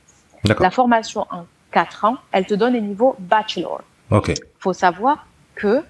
[0.45, 0.63] d'accord.
[0.63, 3.81] La formation en quatre ans, elle te donne un niveau bachelor.
[4.11, 4.33] Ok.
[4.59, 5.83] faut savoir que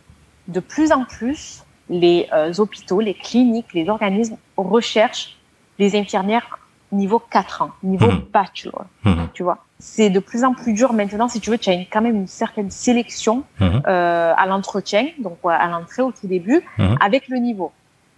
[0.48, 5.38] de plus en plus, les hôpitaux, les cliniques, les organismes recherchent
[5.80, 6.60] des infirmières
[6.94, 8.26] niveau 4 ans, niveau mmh.
[8.32, 8.86] bachelor.
[9.04, 9.14] Mmh.
[9.34, 11.28] Tu vois, c'est de plus en plus dur maintenant.
[11.28, 13.66] Si tu veux, tu as quand même une certaine sélection mmh.
[13.88, 16.64] euh, à l'entretien, donc à l'entrée au tout début,
[17.02, 17.72] avec le niveau.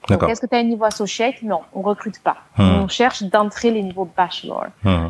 [0.09, 1.41] Est-ce que tu as un niveau associate?
[1.41, 2.37] Non, on recrute pas.
[2.57, 4.65] On cherche d'entrer les niveaux bachelor.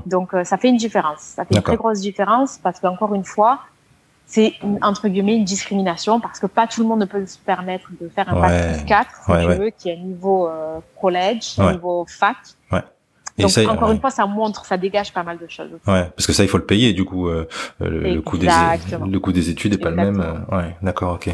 [0.05, 1.19] Donc euh, ça fait une différence.
[1.19, 3.59] Ça fait une très grosse différence parce qu'encore une fois,
[4.25, 7.89] c'est entre guillemets une discrimination parce que pas tout le monde ne peut se permettre
[8.01, 12.37] de faire un bac 4 si tu veux qui est niveau euh, college, niveau fac.
[13.37, 15.71] Donc encore une fois, ça montre, ça dégage pas mal de choses.
[15.87, 16.93] Ouais, parce que ça, il faut le payer.
[16.93, 17.45] Du coup, euh,
[17.81, 20.21] le, coût des le coût des études est pas le même.
[20.21, 21.29] Euh, ouais, d'accord, ok.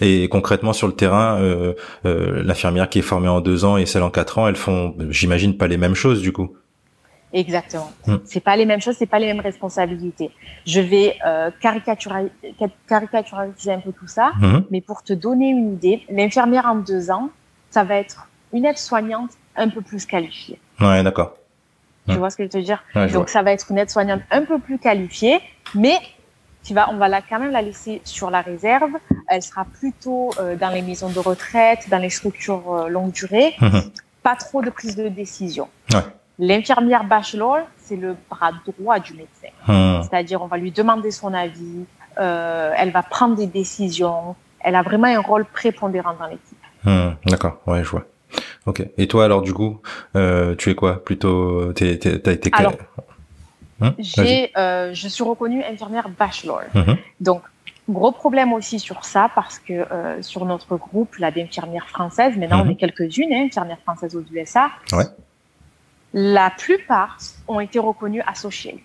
[0.00, 1.74] Et concrètement sur le terrain, euh,
[2.06, 4.96] euh, l'infirmière qui est formée en deux ans et celle en quatre ans, elles font,
[5.10, 6.56] j'imagine, pas les mêmes choses du coup.
[7.34, 7.90] Exactement.
[8.06, 8.18] Hmm.
[8.24, 10.30] C'est pas les mêmes choses, c'est pas les mêmes responsabilités.
[10.66, 12.30] Je vais euh, caricaturer,
[12.88, 14.60] caricaturiser un peu tout ça, hmm.
[14.70, 17.30] mais pour te donner une idée, l'infirmière en deux ans,
[17.70, 20.60] ça va être une aide-soignante un peu plus qualifiée.
[20.80, 21.34] Ouais, d'accord.
[22.08, 24.42] Tu vois ce que je veux te dire Donc ça va être une aide-soignante un
[24.42, 25.40] peu plus qualifiée,
[25.74, 25.96] mais
[26.62, 28.92] tu vas, on va la, quand même la laisser sur la réserve.
[29.28, 33.54] Elle sera plutôt euh, dans les maisons de retraite, dans les structures euh, longue durée.
[33.60, 33.90] Mhm.
[34.22, 35.68] Pas trop de prise de décision.
[35.92, 36.00] Ouais.
[36.38, 39.48] L'infirmière bachelor, c'est le bras droit du médecin.
[39.68, 40.02] Mhm.
[40.02, 41.84] C'est-à-dire, on va lui demander son avis,
[42.18, 44.34] euh, elle va prendre des décisions.
[44.60, 46.58] Elle a vraiment un rôle prépondérant dans l'équipe.
[46.84, 47.16] Mhm.
[47.26, 48.04] D'accord, ouais, je vois.
[48.66, 48.82] Ok.
[48.96, 49.80] Et toi alors du coup,
[50.16, 51.04] euh, tu es quoi?
[51.04, 52.72] Plutôt, t'es, t'as été alors,
[53.80, 53.94] hein?
[53.98, 56.62] j'ai, euh, je suis reconnue infirmière bachelor.
[56.74, 56.96] Mhm.
[57.20, 57.42] Donc
[57.88, 62.62] gros problème aussi sur ça parce que euh, sur notre groupe là d'infirmières françaises, maintenant
[62.62, 62.72] on mhm.
[62.72, 64.70] est quelques-unes hein, infirmières françaises aux USA.
[64.92, 65.04] Ouais.
[66.14, 68.78] La plupart ont été reconnues associate.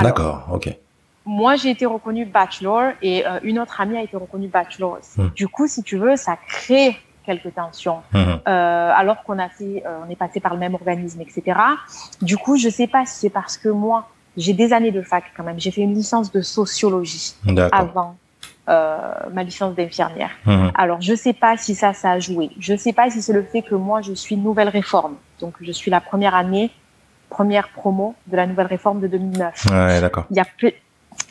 [0.00, 0.46] D'accord.
[0.52, 0.76] Ok.
[1.24, 4.98] Moi, j'ai été reconnue bachelor et euh, une autre amie a été reconnue bachelor.
[5.16, 5.30] Mhm.
[5.34, 8.40] Du coup, si tu veux, ça crée quelques tensions, mhm.
[8.46, 11.58] euh, alors qu'on a fait, euh, on est passé par le même organisme, etc.
[12.20, 15.24] Du coup, je sais pas si c'est parce que moi, j'ai des années de fac
[15.34, 15.58] quand même.
[15.58, 17.34] J'ai fait une licence de sociologie
[17.72, 18.16] avant
[18.68, 18.98] euh,
[19.32, 20.30] ma licence d'infirmière.
[20.46, 20.72] Mhm.
[20.74, 22.50] Alors, je sais pas si ça, ça a joué.
[22.58, 25.16] Je sais pas si c'est le fait que moi, je suis nouvelle réforme.
[25.40, 26.70] Donc, je suis la première année,
[27.28, 29.66] première promo de la nouvelle réforme de 2009.
[29.70, 30.24] Ouais, d'accord.
[30.30, 30.46] Il y a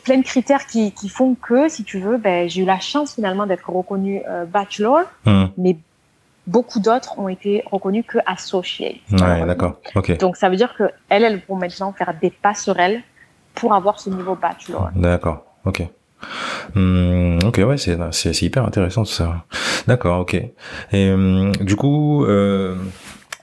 [0.03, 3.15] plein de critères qui, qui, font que, si tu veux, ben, j'ai eu la chance
[3.15, 5.45] finalement d'être reconnue euh, bachelor, hmm.
[5.57, 5.77] mais
[6.45, 8.97] beaucoup d'autres ont été reconnus que associate.
[9.11, 9.79] Ouais, d'accord.
[9.95, 10.17] Ok.
[10.17, 13.01] Donc ça veut dire que elles, elles vont maintenant faire des passerelles
[13.55, 14.89] pour avoir ce niveau bachelor.
[14.95, 15.43] D'accord.
[15.65, 15.83] Ok.
[16.75, 19.45] Hmm, ok, ouais, c'est c'est hyper intéressant tout ça.
[19.87, 20.35] D'accord, ok.
[20.91, 22.25] Et hum, du coup.
[22.25, 22.75] Euh,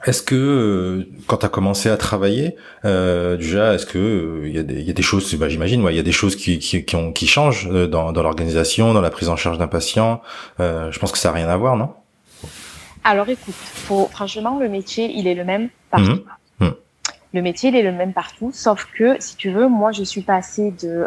[0.05, 2.55] est-ce que euh, quand tu as commencé à travailler,
[2.85, 5.99] euh, déjà, est-ce que il euh, y, y, a des choses, bah, j'imagine, il y
[5.99, 9.29] a des choses qui, qui, qui, ont, qui changent dans, dans l'organisation, dans la prise
[9.29, 10.21] en charge d'un patient?
[10.59, 11.93] je pense que ça n'a rien à voir, non?
[13.03, 16.23] Alors écoute, faut, franchement, le métier, il est le même partout.
[16.59, 16.65] Mmh.
[16.65, 16.71] Mmh.
[17.33, 20.21] Le métier, il est le même partout, sauf que, si tu veux, moi, je suis
[20.21, 21.05] passée de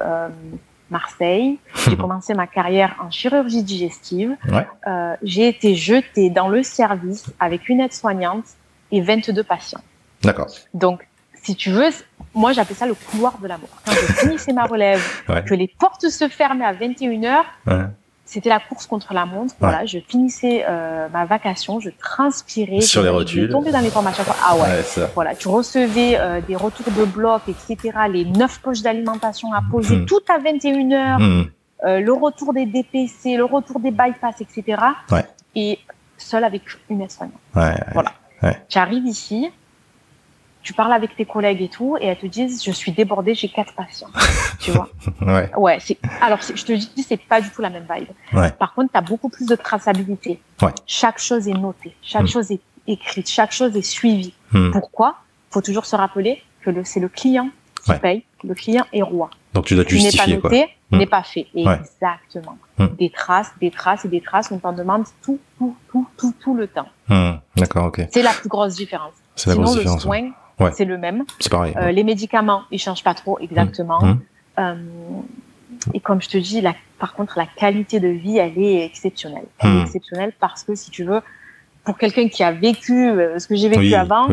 [0.90, 1.58] Marseille.
[1.88, 4.36] J'ai commencé ma carrière en chirurgie digestive.
[4.50, 4.66] Ouais.
[4.86, 8.44] Euh, j'ai été jetée dans le service avec une aide-soignante
[8.92, 9.82] et 22 patients.
[10.22, 10.48] D'accord.
[10.72, 11.06] Donc,
[11.42, 11.90] si tu veux,
[12.34, 13.68] moi j'appelle ça le couloir de la mort.
[13.84, 15.02] Quand je finissais ma relève,
[15.46, 17.42] que les portes se fermaient à 21h,
[18.24, 19.54] c'était la course contre la montre.
[19.60, 22.80] Voilà, je finissais euh, ma vacation, je transpirais.
[22.80, 23.48] Sur les rotules.
[23.48, 24.24] Je tombais dans les formations.
[24.44, 25.06] Ah ouais.
[25.14, 27.98] voilà, tu recevais euh, des retours de bloc, etc.
[28.10, 30.06] Les neuf poches d'alimentation à poser, hmm.
[30.06, 31.18] tout à 21h.
[31.18, 31.44] Hmm.
[31.84, 34.80] Euh, le retour des DPC, le retour des bypass, etc.
[35.10, 35.26] Ouais.
[35.54, 35.78] Et
[36.16, 37.34] seul avec une aide-soignante.
[37.54, 38.12] Ouais, voilà.
[38.68, 39.50] Tu arrives ici,
[40.64, 43.48] tu parles avec tes collègues et tout, et elles te disent je suis débordée, j'ai
[43.50, 44.08] quatre patients.
[44.58, 44.88] tu vois
[45.20, 45.50] Ouais.
[45.56, 45.78] Ouais.
[45.78, 48.08] C'est alors je te dis c'est pas du tout la même vibe.
[48.32, 48.50] Ouais.
[48.50, 50.40] Par contre, tu as beaucoup plus de traçabilité.
[50.62, 50.72] Ouais.
[50.86, 52.28] Chaque chose est notée, chaque hmm.
[52.28, 54.32] chose est écrite, chaque chose est suivie.
[54.52, 54.70] Hmm.
[54.70, 55.16] Pourquoi
[55.50, 57.50] Faut toujours se rappeler que c'est le client
[57.84, 59.28] qui paye, le client est roi.
[59.52, 60.96] Donc tu dois justifier n'est pas noté, hmm.
[60.96, 61.46] n'est pas fait.
[61.54, 62.56] Exactement.
[62.98, 64.50] Des traces, des traces et des traces.
[64.50, 66.88] On t'en demande tout, tout, tout, tout, tout le temps.
[67.54, 68.08] D'accord, ok.
[68.10, 69.12] C'est la plus grosse différence.
[69.36, 69.96] C'est la grosse différence.
[69.96, 70.30] Le soin,
[70.72, 71.24] c'est le même.
[71.40, 71.74] C'est pareil.
[71.76, 74.00] Euh, les médicaments, ils changent pas trop exactement.
[74.02, 74.10] Mmh.
[74.10, 74.20] Mmh.
[74.58, 74.74] Euh,
[75.92, 79.46] et comme je te dis, la, par contre, la qualité de vie, elle est exceptionnelle.
[79.58, 79.82] Elle est mmh.
[79.82, 81.20] exceptionnelle parce que si tu veux,
[81.84, 84.28] pour quelqu'un qui a vécu euh, ce que j'ai vécu avant,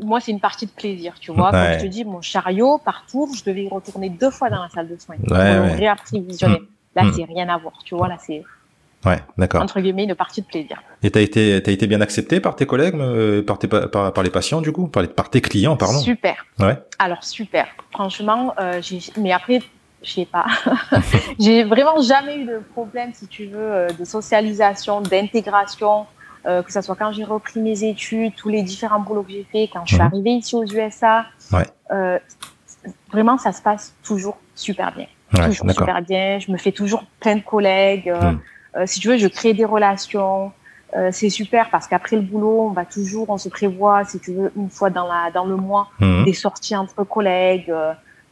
[0.00, 1.50] moi, c'est une partie de plaisir, tu vois.
[1.50, 4.62] Comme je te dis, mon chariot, par tour, je devais y retourner deux fois dans
[4.62, 6.62] la salle de soins pour le réapprovisionner.
[6.94, 8.08] Là, c'est rien à voir, tu vois.
[8.08, 8.42] Là, c'est
[9.04, 9.62] Ouais, d'accord.
[9.62, 10.80] Entre guillemets, une partie de plaisir.
[11.02, 14.22] Et t'as été, t'as été bien accepté par tes collègues, euh, par, tes, par, par,
[14.22, 15.98] les patients du coup, par, les, par tes clients, pardon?
[15.98, 16.46] Super.
[16.60, 16.78] Ouais.
[16.98, 17.66] Alors super.
[17.90, 18.80] Franchement, euh,
[19.18, 19.60] mais après,
[20.02, 20.46] je sais pas.
[21.38, 26.06] j'ai vraiment jamais eu de problème, si tu veux, euh, de socialisation, d'intégration.
[26.46, 29.46] euh, que ce soit quand j'ai repris mes études, tous les différents boulots que j'ai
[29.50, 30.08] fait, quand je suis mhm.
[30.08, 31.26] arrivée ici aux USA.
[31.52, 31.66] Ouais.
[31.90, 32.18] Euh,
[33.12, 35.06] vraiment, ça se passe toujours super bien.
[35.32, 36.38] toujours super bien.
[36.38, 38.12] Je me fais toujours plein de collègues.
[38.76, 38.86] Euh, mhm.
[38.86, 40.52] si tu veux, je crée des relations.
[41.10, 44.52] c'est super parce qu'après le boulot, on va toujours, on se prévoit, si tu veux,
[44.56, 46.24] une fois dans la dans le mois, mhm.
[46.24, 47.72] des sorties entre collègues.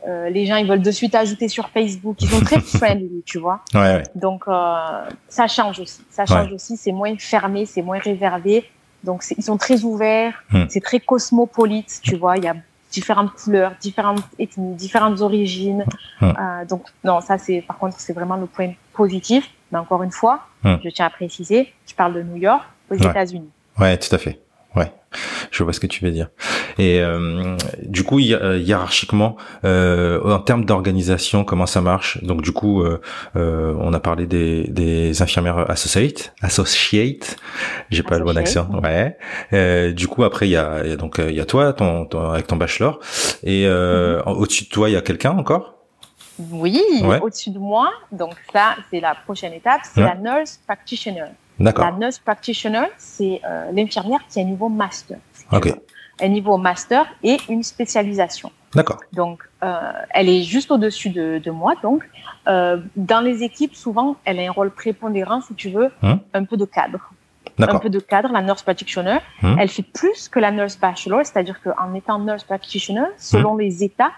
[0.09, 2.16] Euh, les gens ils veulent de suite ajouter sur Facebook.
[2.20, 3.61] Ils sont très friendly, tu vois.
[3.74, 4.03] Ouais, ouais.
[4.14, 6.00] Donc euh, ça change aussi.
[6.11, 6.76] Ça change aussi.
[6.76, 8.64] C'est moins fermé, c'est moins réservé.
[9.05, 10.42] Donc ils sont très ouverts.
[10.50, 10.64] Hmm.
[10.68, 12.37] C'est très cosmopolite, tu vois.
[12.38, 12.57] Il y a
[12.90, 15.85] différentes couleurs, différentes ethnies, différentes origines.
[16.20, 16.24] Hmm.
[16.24, 19.50] Euh, donc non, ça c'est par contre c'est vraiment le point positif.
[19.72, 20.76] Mais encore une fois, hmm.
[20.85, 23.50] je tiens à préciser, je parle de New York aux États-Unis.
[23.78, 24.40] Ouais, tout à fait.
[24.76, 24.92] Ouais,
[25.50, 26.28] je vois ce que tu veux dire.
[26.78, 32.22] Et euh, du coup, euh, hiérarchiquement, euh, en termes d'organisation, comment ça marche?
[32.22, 33.00] Donc du coup, euh,
[33.35, 37.37] euh, on a parlé des, des infirmières associate, associate.
[37.90, 38.68] J'ai pas le bon accent.
[38.80, 39.16] Ouais.
[39.52, 42.54] Euh, du coup, après, il y a, donc il y a toi, ton, avec ton
[42.54, 43.00] bachelor,
[43.42, 44.22] et mm-hmm.
[44.26, 45.79] au-dessus de toi, il y a quelqu'un encore?
[46.53, 46.83] Oui,
[47.22, 47.90] au-dessus de moi.
[48.12, 51.24] Donc ça, c'est la prochaine étape, c'est la nurse practitioner.
[51.59, 55.18] La nurse practitioner, c'est euh, l'infirmière qui a un niveau master.
[55.53, 55.74] Ok.
[56.22, 58.50] Un niveau master et une spécialisation.
[58.74, 59.00] D'accord.
[59.12, 61.74] Donc, euh, elle est juste au-dessus de, de, moi.
[61.83, 62.09] Donc,
[62.46, 66.20] euh, dans les équipes, souvent, elle a un rôle prépondérant, si tu veux, hum.
[66.33, 67.00] un peu de cadre.
[67.59, 69.18] Un peu de cadre, la nurse practitioner.
[69.42, 69.57] Hum.
[69.59, 73.61] Elle fait plus que la nurse bachelor, c'est-à-dire qu'en étant nurse practitioner, selon hum.
[73.61, 74.12] les États,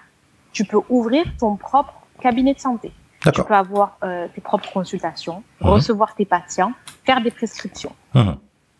[0.52, 2.92] tu peux ouvrir ton propre cabinet de santé.
[3.34, 5.68] Tu peux avoir euh, tes propres consultations, mhm.
[5.68, 6.72] recevoir tes patients,
[7.04, 8.36] faire des prescriptions, mhm.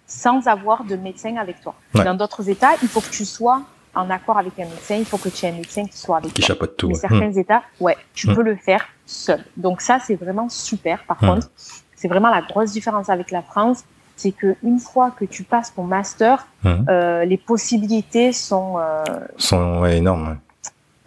[0.06, 1.74] sans avoir de médecin avec toi.
[1.94, 3.62] Dans d'autres États, il faut que tu sois
[3.94, 6.32] en accord avec un médecin, il faut que tu aies un médecin qui soit avec
[6.32, 6.48] qui toi.
[6.48, 6.88] Chapeaute tout.
[6.88, 7.38] Mais certains mhm.
[7.38, 9.44] États, ouais, tu peux le faire seul.
[9.56, 11.04] Donc ça, c'est vraiment super.
[11.04, 11.48] Par contre,
[11.94, 13.84] c'est vraiment la grosse différence avec la France,
[14.16, 19.04] c'est que une fois que tu passes ton master, euh, les possibilités sont euh,
[19.36, 20.38] sont énormes.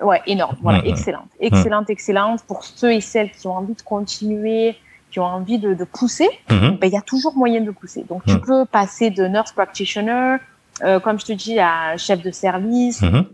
[0.01, 0.57] Ouais, énorme.
[0.61, 0.87] Voilà, mm, mm.
[0.87, 1.29] excellente.
[1.39, 2.43] Excellente, excellente.
[2.43, 4.75] Pour ceux et celles qui ont envie de continuer,
[5.11, 6.77] qui ont envie de, de pousser, mm-hmm.
[6.79, 8.05] ben, il y a toujours moyen de pousser.
[8.09, 8.41] Donc, tu mm.
[8.41, 10.37] peux passer de nurse practitioner,
[10.83, 13.25] euh, comme je te dis, à chef de service, mm-hmm.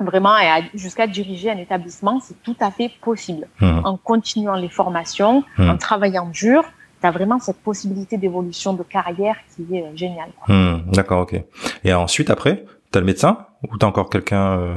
[0.00, 3.46] vraiment, et jusqu'à diriger un établissement, c'est tout à fait possible.
[3.60, 3.84] Mm-hmm.
[3.84, 6.64] En continuant les formations, en travaillant dur,
[7.02, 10.30] tu as vraiment cette possibilité d'évolution de carrière qui est euh, géniale.
[10.92, 11.38] D'accord, ok.
[11.84, 14.74] Et ensuite, après, tu as le médecin ou tu as encore quelqu'un euh,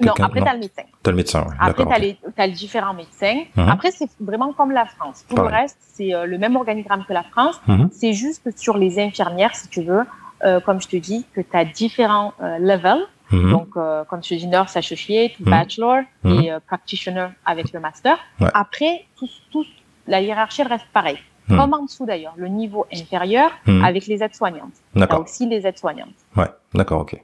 [0.00, 0.82] non, après, tu as le médecin.
[1.02, 1.54] Tu as le médecin, oui.
[1.58, 3.42] Après, tu as, les, as les différents médecins.
[3.56, 3.68] Mhm.
[3.68, 5.24] Après, c'est vraiment comme la France.
[5.28, 7.60] Tout le reste, c'est euh, le même organigramme que la France.
[7.66, 7.88] Mhm.
[7.92, 10.04] C'est juste que sur les infirmières, si tu veux,
[10.44, 13.06] euh, comme je te dis, que tu as différents euh, levels.
[13.30, 13.50] Mhm.
[13.50, 18.18] Donc, euh, comme je te dis, nurse associate, bachelor et practitioner avec le master.
[18.54, 19.66] Après, tous,
[20.06, 21.18] la hiérarchie reste pareille.
[21.48, 23.50] Comme en dessous d'ailleurs, le niveau inférieur
[23.84, 24.74] avec les aides-soignantes.
[24.94, 25.22] D'accord.
[25.22, 26.14] aussi les aides-soignantes.
[26.36, 27.14] Ouais, d'accord, ok.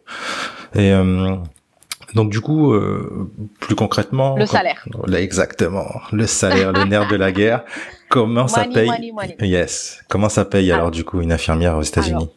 [0.75, 0.93] Et
[2.15, 4.87] donc du coup, euh, plus concrètement, le salaire.
[5.17, 7.65] exactement, le salaire, le nerf de la guerre.
[8.09, 10.05] Comment ça paye Yes.
[10.09, 12.31] Comment ça paye alors, du coup une infirmière aux États-Unis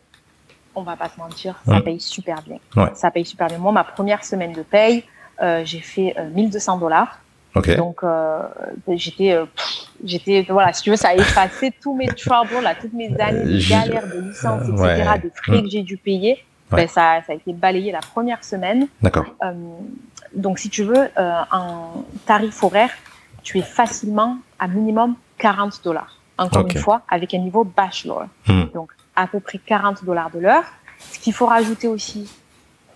[0.76, 1.84] On va pas se mentir, ça hum.
[1.84, 2.58] paye super bien.
[2.76, 2.90] Ouais.
[2.96, 3.60] Ça paye super bien.
[3.60, 5.04] Moi, ma première semaine de paye,
[5.42, 7.20] euh, j'ai fait 1200 euh, dollars.
[7.56, 7.76] Okay.
[7.76, 8.42] Donc euh,
[8.90, 9.36] j'étais,
[10.04, 13.44] j'étais, voilà, si tu veux, ça a effacé tous mes troubles, là, toutes mes années
[13.44, 15.20] de galères, de licence, etc., ouais.
[15.20, 15.64] de frais hum.
[15.64, 16.44] que j'ai dû payer.
[16.72, 18.88] Ben, ça, ça, a été balayé la première semaine.
[19.02, 19.26] D'accord.
[19.44, 19.54] Euh,
[20.36, 22.92] donc, si tu veux, euh, en tarif horaire,
[23.44, 26.16] tu es facilement à minimum 40 dollars.
[26.38, 28.26] Encore une fois, avec un niveau bachelor.
[28.48, 28.66] Hmm.
[28.74, 30.64] Donc, à peu près 40 dollars de l'heure.
[31.00, 32.32] Ce qu'il faut rajouter aussi,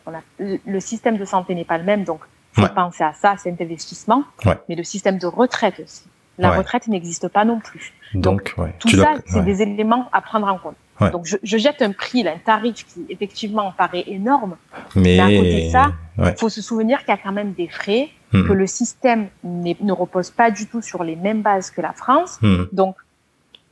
[0.05, 2.21] on a, le système de santé n'est pas le même, donc
[2.53, 4.23] faut penser à ça, c'est un investissement.
[4.45, 4.57] Ouais.
[4.69, 6.03] Mais le système de retraite aussi.
[6.37, 7.93] La retraite n'existe pas non plus.
[8.13, 10.75] Donc, tout ça, c'est des éléments à prendre en compte.
[10.99, 14.55] Donc je, je, jette un prix, là, un tarif qui effectivement paraît énorme.
[14.95, 17.67] Mais, à côté de ça, il faut se souvenir qu'il y a quand même des
[17.67, 18.47] frais, hmm.
[18.47, 22.37] que le système ne repose pas du tout sur les mêmes bases que la France.
[22.41, 22.65] Hmm.
[22.71, 22.95] Donc,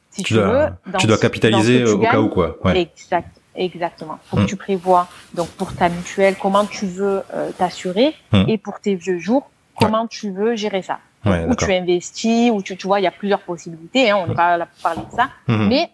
[0.10, 2.58] si tu, veux, tu dois capitaliser au cas où quoi.
[2.66, 2.82] Ouais.
[2.82, 4.20] Exact, exactement.
[4.26, 4.48] Faut que hmm.
[4.48, 8.14] tu prévois donc pour ta mutuelle comment tu veux euh, t'assurer
[8.48, 11.00] et pour tes vieux jours comment tu veux gérer ça.
[11.24, 14.10] Où tu investis, où tu, tu vois, il y a plusieurs possibilités.
[14.10, 15.92] Hein, on n'est pas là pour parler de ça, mais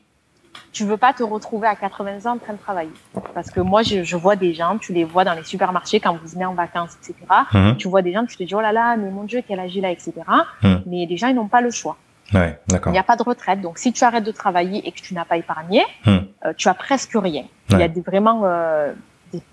[0.78, 2.92] tu veux pas te retrouver à 80 ans en train de travailler.
[3.34, 6.28] Parce que moi, je, vois des gens, tu les vois dans les supermarchés quand vous
[6.28, 7.16] venez en vacances, etc.
[7.52, 7.78] Mhm.
[7.78, 9.76] Tu vois des gens, tu te dis, oh là là, mais mon Dieu, quel âge
[9.76, 10.14] il a, etc.
[10.62, 10.84] Mhm.
[10.86, 11.98] Mais les gens, ils n'ont pas le choix.
[12.32, 12.92] Ouais, d'accord.
[12.92, 13.60] Il n'y a pas de retraite.
[13.60, 16.28] Donc, si tu arrêtes de travailler et que tu n'as pas épargné, mhm.
[16.46, 17.46] euh, tu as presque rien.
[17.72, 18.94] Il y a des, vraiment euh,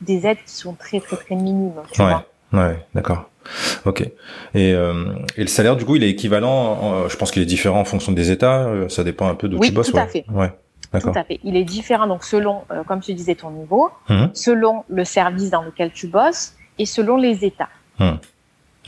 [0.03, 1.73] des, aides qui sont très, très, très minimes.
[1.93, 2.09] Tu ouais.
[2.51, 3.31] vois ouais, d'accord.
[3.87, 4.03] Ok.
[4.03, 7.09] Et, euh, et, le salaire, du coup, il est équivalent.
[7.09, 8.69] je pense qu'il est différent en fonction des États.
[8.91, 9.91] ça dépend un peu d'où oui, tu bosses.
[9.91, 10.27] Tout à fait.
[10.31, 10.53] Ouais.
[11.01, 11.41] Tout à fait.
[11.45, 14.27] Il est différent, donc selon, euh, comme tu disais, ton niveau, mmh.
[14.35, 17.69] selon le service dans lequel tu bosses et selon les États.
[17.99, 18.13] Mmh.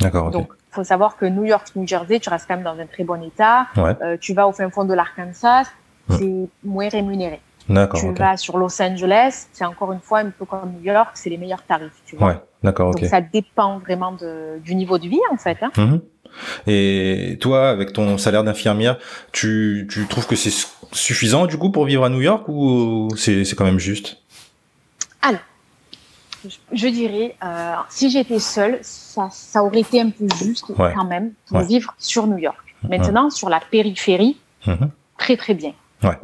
[0.01, 0.31] D'accord.
[0.31, 2.87] Donc, il faut savoir que New York, New Jersey, tu restes quand même dans un
[2.87, 3.67] très bon état.
[3.77, 5.65] Euh, tu vas au fin fond de l'Arkansas,
[6.09, 6.17] mmh.
[6.19, 7.41] c'est moins rémunéré.
[7.69, 7.99] D'accord.
[7.99, 11.31] Tu vas sur Los Angeles, c'est encore une fois un peu comme New York, c'est
[11.31, 12.01] les meilleurs tarifs.
[12.05, 12.29] Tu vois.
[12.29, 12.41] Ouais.
[12.67, 12.91] D'accord.
[12.91, 15.57] Donc ça dépend vraiment de, du niveau de vie en fait.
[15.63, 15.71] Hein.
[15.77, 15.99] Mmh.
[16.67, 18.99] Et toi, avec ton salaire d'infirmière,
[19.31, 20.53] tu, tu trouves que c'est
[20.91, 24.19] suffisant du coup pour vivre à New York ou c'est quand même juste?
[25.23, 25.41] Alors,
[26.73, 31.33] je dirais, euh, si j'étais seule, ça, ça aurait été un peu juste quand même
[31.49, 32.59] pour vivre sur New York.
[32.89, 34.91] Maintenant, sur la périphérie, mhm.
[35.19, 35.73] très très bien.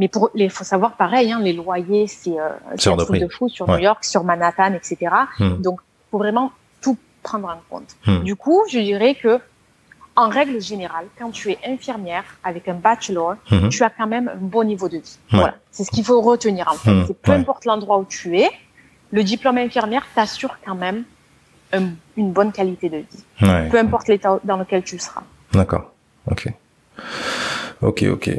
[0.00, 3.48] Mais pour il faut savoir pareil, hein, les loyers, c'est euh, un truc de fou
[3.48, 4.96] sur New York, sur Manhattan, etc.
[5.38, 5.62] Mhm.
[5.62, 5.80] Donc,
[6.12, 7.96] faut vraiment tout prendre en compte.
[8.06, 8.22] Mhm.
[8.22, 9.40] Du coup, je dirais que
[10.14, 13.70] en règle générale, quand tu es infirmière avec un bachelor, mhm.
[13.70, 15.18] tu as quand même un bon niveau de vie.
[15.30, 16.92] Voilà, c'est ce qu'il faut retenir en fait.
[16.92, 17.14] Mhm.
[17.22, 18.50] peu importe l'endroit où tu es,
[19.10, 21.04] le diplôme infirmière t'assure quand même
[22.18, 23.24] une bonne qualité de vie.
[23.70, 25.22] Peu importe l'état dans lequel tu seras.
[25.54, 25.90] D'accord.
[26.30, 26.48] Ok.
[27.80, 28.30] Ok, ok.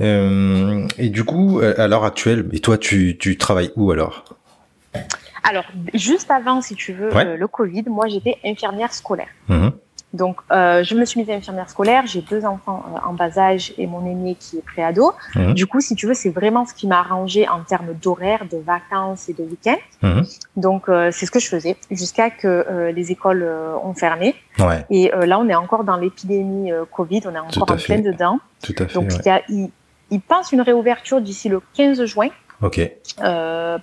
[0.00, 4.24] Euh, et du coup, à l'heure actuelle, et toi, tu, tu travailles où alors?
[5.44, 9.28] Alors, juste avant, si tu veux, le, Covid, moi, j'étais infirmière scolaire.
[9.48, 9.72] Mhm.
[10.12, 12.06] Donc, euh, je me suis mise à infirmière scolaire.
[12.06, 15.12] J'ai deux enfants euh, en bas âge et mon aîné qui est préado.
[15.34, 15.54] Mmh.
[15.54, 18.58] Du coup, si tu veux, c'est vraiment ce qui m'a arrangé en termes d'horaire, de
[18.58, 19.76] vacances et de week-end.
[20.02, 20.22] Mmh.
[20.56, 24.34] Donc, euh, c'est ce que je faisais jusqu'à que euh, les écoles euh, ont fermé.
[24.58, 24.84] Ouais.
[24.90, 27.22] Et là, on est encore dans l'épidémie Covid.
[27.24, 28.38] On est encore en plein dedans.
[28.62, 28.94] Tout à fait.
[28.94, 29.70] Donc, il, y a, il,
[30.10, 32.28] il pense une réouverture d'ici le 15 juin.
[32.62, 32.80] Ok.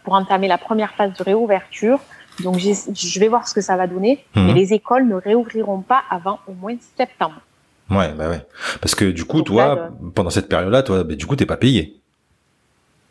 [0.04, 2.00] pour entamer la première phase de réouverture.
[2.44, 4.24] Donc je vais voir ce que ça va donner.
[4.36, 4.56] Mais mhm.
[4.56, 7.42] les écoles ne réouvriront pas avant au moins septembre.
[7.90, 8.42] Ouais, bah ouais.
[8.82, 12.00] Parce que du coup, toi, pendant cette période-là, toi, bah, du coup, t'es pas payé.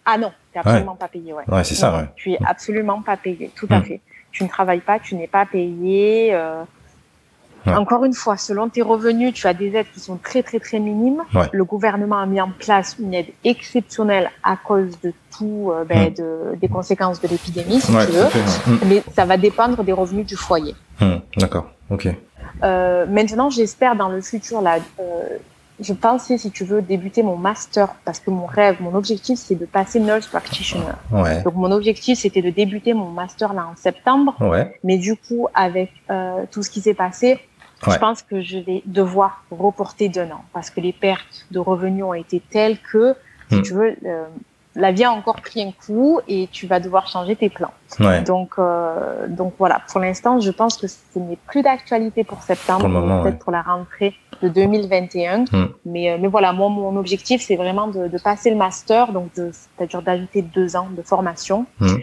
[0.04, 1.44] Ah non, t'es absolument pas payé, ouais.
[1.48, 2.08] Ouais, c'est ça, ouais.
[2.16, 3.84] Tu es absolument pas payé, tout à mhm.
[3.84, 4.00] fait.
[4.30, 6.30] Tu ne travailles pas, tu n'es pas payé.
[6.32, 6.62] Euh,
[7.76, 10.78] encore une fois, selon tes revenus, tu as des aides qui sont très très très
[10.78, 11.22] minimes.
[11.52, 16.10] Le gouvernement a mis en place une aide exceptionnelle à cause de tout, euh, ben,
[16.10, 16.14] hmm.
[16.14, 18.24] de, des conséquences de l'épidémie, si tu veux.
[18.66, 18.78] Hmm.
[18.86, 20.74] Mais ça va dépendre des revenus du foyer.
[21.00, 21.18] Hmm.
[21.36, 21.70] D'accord.
[21.90, 22.08] Ok.
[22.64, 24.78] Euh, maintenant, j'espère dans le futur là.
[25.00, 25.38] Euh,
[25.80, 29.54] je pensais, si tu veux, débuter mon master parce que mon rêve, mon objectif, c'est
[29.54, 30.84] de passer nurse practitioner.
[31.12, 31.42] Ouais.
[31.42, 34.34] Donc mon objectif, c'était de débuter mon master là en septembre.
[34.40, 34.76] Ouais.
[34.82, 37.38] Mais du coup, avec euh, tout ce qui s'est passé,
[37.86, 42.04] je pense que je vais devoir reporter d'un an parce que les pertes de revenus
[42.04, 43.14] ont été telles que,
[43.50, 43.62] si hmm.
[43.62, 44.24] tu veux, euh,
[44.74, 47.72] la vie a encore pris un coup et tu vas devoir changer tes plans.
[47.98, 48.22] Ouais.
[48.22, 49.80] Donc, euh, donc voilà.
[49.90, 54.14] Pour l'instant, je pense que ce n'est plus d'actualité pour septembre, peut-être pour la rentrée
[54.42, 55.44] de 2021.
[55.50, 55.68] Hmm.
[55.84, 59.30] Mais, euh, mais voilà, moi, mon objectif, c'est vraiment de, de, passer le master, donc
[59.34, 61.66] c'est-à-dire d'ajouter deux ans de formation.
[61.80, 61.96] Hmm.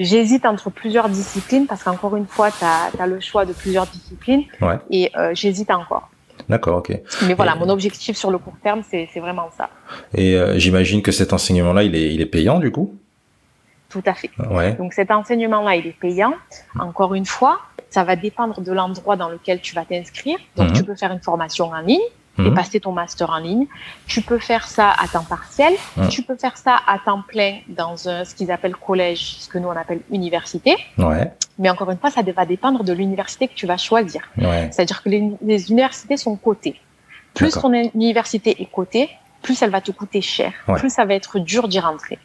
[0.00, 4.44] J'hésite entre plusieurs disciplines parce qu'encore une fois, tu as, le choix de plusieurs disciplines
[4.62, 4.78] ouais.
[4.90, 6.08] et euh, j'hésite encore.
[6.48, 6.98] D'accord, ok.
[7.26, 9.68] Mais voilà, mon objectif sur le court terme, c'est vraiment ça.
[10.14, 12.94] Et euh, j'imagine que cet enseignement-là, il est, il est payant du coup?
[13.90, 14.30] Tout à fait.
[14.50, 14.72] Ouais.
[14.72, 16.32] Donc cet enseignement-là, il est payant.
[16.78, 17.60] Encore une fois,
[17.90, 20.38] ça va dépendre de l'endroit dans lequel tu vas t'inscrire.
[20.56, 20.76] Donc mhm.
[20.76, 22.00] tu peux faire une formation en ligne
[22.38, 22.54] et mhm.
[22.54, 23.66] passer ton master en ligne.
[24.06, 25.72] Tu peux faire ça à temps partiel.
[25.96, 26.08] Mhm.
[26.08, 29.58] Tu peux faire ça à temps plein dans un, ce qu'ils appellent collège, ce que
[29.58, 30.76] nous on appelle université.
[30.98, 31.32] Ouais.
[31.58, 34.22] Mais encore une fois, ça va dépendre de l'université que tu vas choisir.
[34.38, 34.70] Ouais.
[34.72, 36.80] C'est-à-dire que les, les, universités sont cotées.
[37.34, 39.10] Plus ton université est cotée,
[39.42, 40.52] plus elle va te coûter cher.
[40.68, 40.76] Ouais.
[40.76, 42.18] Plus ça va être dur d'y rentrer.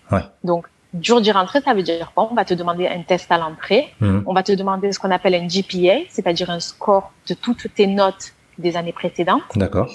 [0.44, 2.30] Donc, dur d'y rentrer, ça veut dire quoi?
[2.32, 3.94] On va te demander un test à l'entrée.
[4.00, 4.24] Mhm.
[4.26, 7.88] On va te demander ce qu'on appelle un GPA, c'est-à-dire un score de toutes tes
[7.88, 9.44] notes des années précédentes.
[9.56, 9.91] D'accord.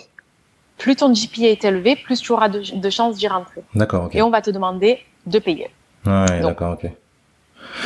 [0.79, 3.63] Plus ton GPA est élevé, plus tu auras de, de chances d'y rentrer.
[3.75, 4.15] D'accord, ok.
[4.15, 5.69] Et on va te demander de payer.
[6.07, 6.91] Ouais, d'accord, ok.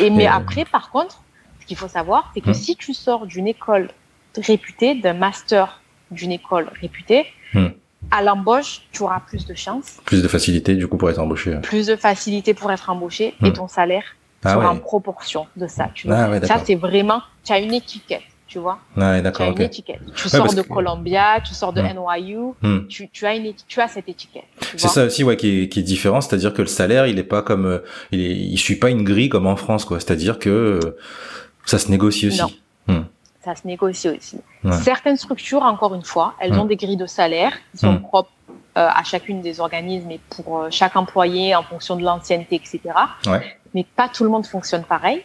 [0.01, 1.23] Et mais après, par contre,
[1.61, 2.55] ce qu'il faut savoir, c'est que Hmm.
[2.55, 3.89] si tu sors d'une école
[4.37, 7.69] réputée, d'un master d'une école réputée, Hmm.
[8.11, 11.57] à l'embauche, tu auras plus de chances, Plus de facilité du coup pour être embauché.
[11.63, 13.53] plus de facilité pour être embauché, et Hmm.
[13.55, 14.05] ton salaire
[14.45, 14.67] Ah sera ouais.
[14.67, 15.89] en proportion de ça.
[15.95, 16.17] Tu vois.
[16.19, 18.79] Ah ouais, ça, c'est vraiment, tu as une étiquette, tu vois.
[18.97, 19.61] Ouais, Tu as d'accord, une ok.
[19.61, 20.01] étiquette.
[20.15, 21.87] Tu sors de que- Columbia, tu sors de Hmm.
[21.97, 22.87] NYU, Hmm.
[22.88, 24.45] tu, tu as une, éti- tu as cette étiquette.
[24.61, 27.19] tu C'est ça aussi, ouais, qui est, qui est différent, c'est-à-dire que le salaire, il
[27.19, 27.79] est pas comme, euh,
[28.13, 29.99] il est, il suit pas une grille comme en France, quoi.
[30.01, 30.97] C'est-à-dire que euh,
[31.65, 32.40] ça se négocie aussi.
[32.88, 32.95] Non.
[32.95, 33.05] Hmm.
[33.45, 34.38] Ça se négocie aussi.
[34.63, 34.73] Ouais.
[34.73, 38.31] Certaines structures, encore une fois, elles ont des grilles de salaire qui sont propres
[38.77, 42.81] euh, à chacune des organismes et pour euh, chaque employé en fonction de l'ancienneté, etc.
[43.27, 43.57] Ouais.
[43.73, 45.23] Mais pas tout le monde fonctionne pareil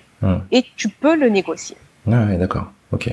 [0.51, 1.75] et tu peux le négocier.
[2.11, 3.09] Ah ouais, d'accord, ok.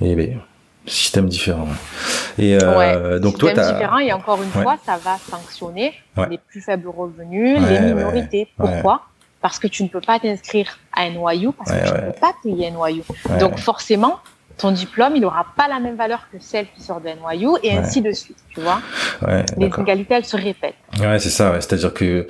[0.00, 0.40] Et ben,
[0.86, 1.68] système différent.
[2.38, 3.98] Et euh, donc toi, c'est différent.
[3.98, 5.94] Et encore une fois, ça va sanctionner
[6.30, 8.48] les plus faibles revenus, les minorités.
[8.56, 9.02] Pourquoi?
[9.40, 12.20] Parce que tu ne peux pas t'inscrire à un noyau parce que tu ne peux
[12.20, 13.02] pas payer un noyau.
[13.40, 14.20] donc forcément,
[14.56, 17.76] ton diplôme, il n'aura pas la même valeur que celle qui sort d'un noyau et
[17.76, 18.80] ainsi de suite, tu vois?
[19.58, 20.76] les inégalités, elles se répètent.
[21.00, 21.60] Ouais, c'est ça.
[21.60, 22.28] C'est-à-dire que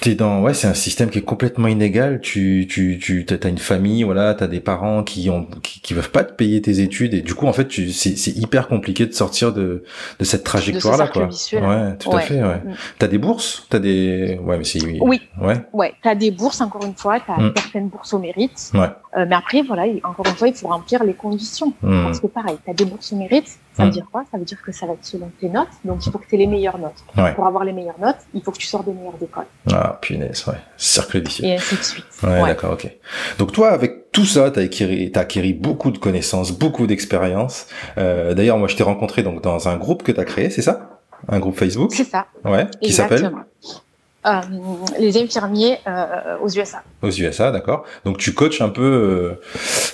[0.00, 2.20] T'es dans ouais c'est un système qui est complètement inégal.
[2.20, 6.10] Tu tu tu t'as une famille voilà t'as des parents qui ont qui, qui peuvent
[6.10, 9.06] pas te payer tes études et du coup en fait tu c'est c'est hyper compliqué
[9.06, 9.84] de sortir de
[10.18, 11.24] de cette trajectoire là quoi.
[11.26, 12.56] ouais tout à fait ouais.
[12.56, 12.74] Mm.
[12.98, 13.66] t'as des bourses?
[13.68, 15.20] T'as des ouais mais c'est oui.
[15.40, 15.56] Ouais.
[15.72, 17.52] Ouais t'as des bourses encore une fois t'as mm.
[17.56, 18.70] certaines bourses au mérite.
[18.74, 18.88] Ouais.
[19.16, 21.72] Euh, mais après voilà encore une fois il faut remplir les conditions.
[21.82, 22.04] Mm.
[22.04, 24.24] parce que pareil t'as des bourses au mérite ça veut dire quoi?
[24.30, 25.68] Ça veut dire que ça va être selon tes notes.
[25.84, 27.02] Donc, il faut que tu aies les meilleures notes.
[27.34, 29.46] Pour avoir les meilleures notes, il faut que tu sors des meilleures écoles.
[29.72, 30.58] Ah, punaise, ouais.
[30.76, 31.44] Cercle vicieux.
[31.44, 32.04] Et ainsi de suite.
[32.22, 32.90] Ouais, d'accord, ok.
[33.38, 37.66] Donc, toi, avec tout ça, tu as acquis, acquis beaucoup de connaissances, beaucoup d'expérience.
[37.96, 40.62] Euh, D'ailleurs, moi, je t'ai rencontré donc dans un groupe que tu as créé, c'est
[40.62, 41.00] ça?
[41.28, 41.92] Un groupe Facebook?
[41.92, 42.26] C'est ça.
[42.44, 42.66] Ouais.
[42.82, 43.32] Qui s'appelle?
[44.28, 44.40] Euh,
[44.98, 46.82] les infirmiers euh, aux USA.
[47.02, 47.84] Aux USA, d'accord.
[48.04, 49.40] Donc tu coaches un peu, euh,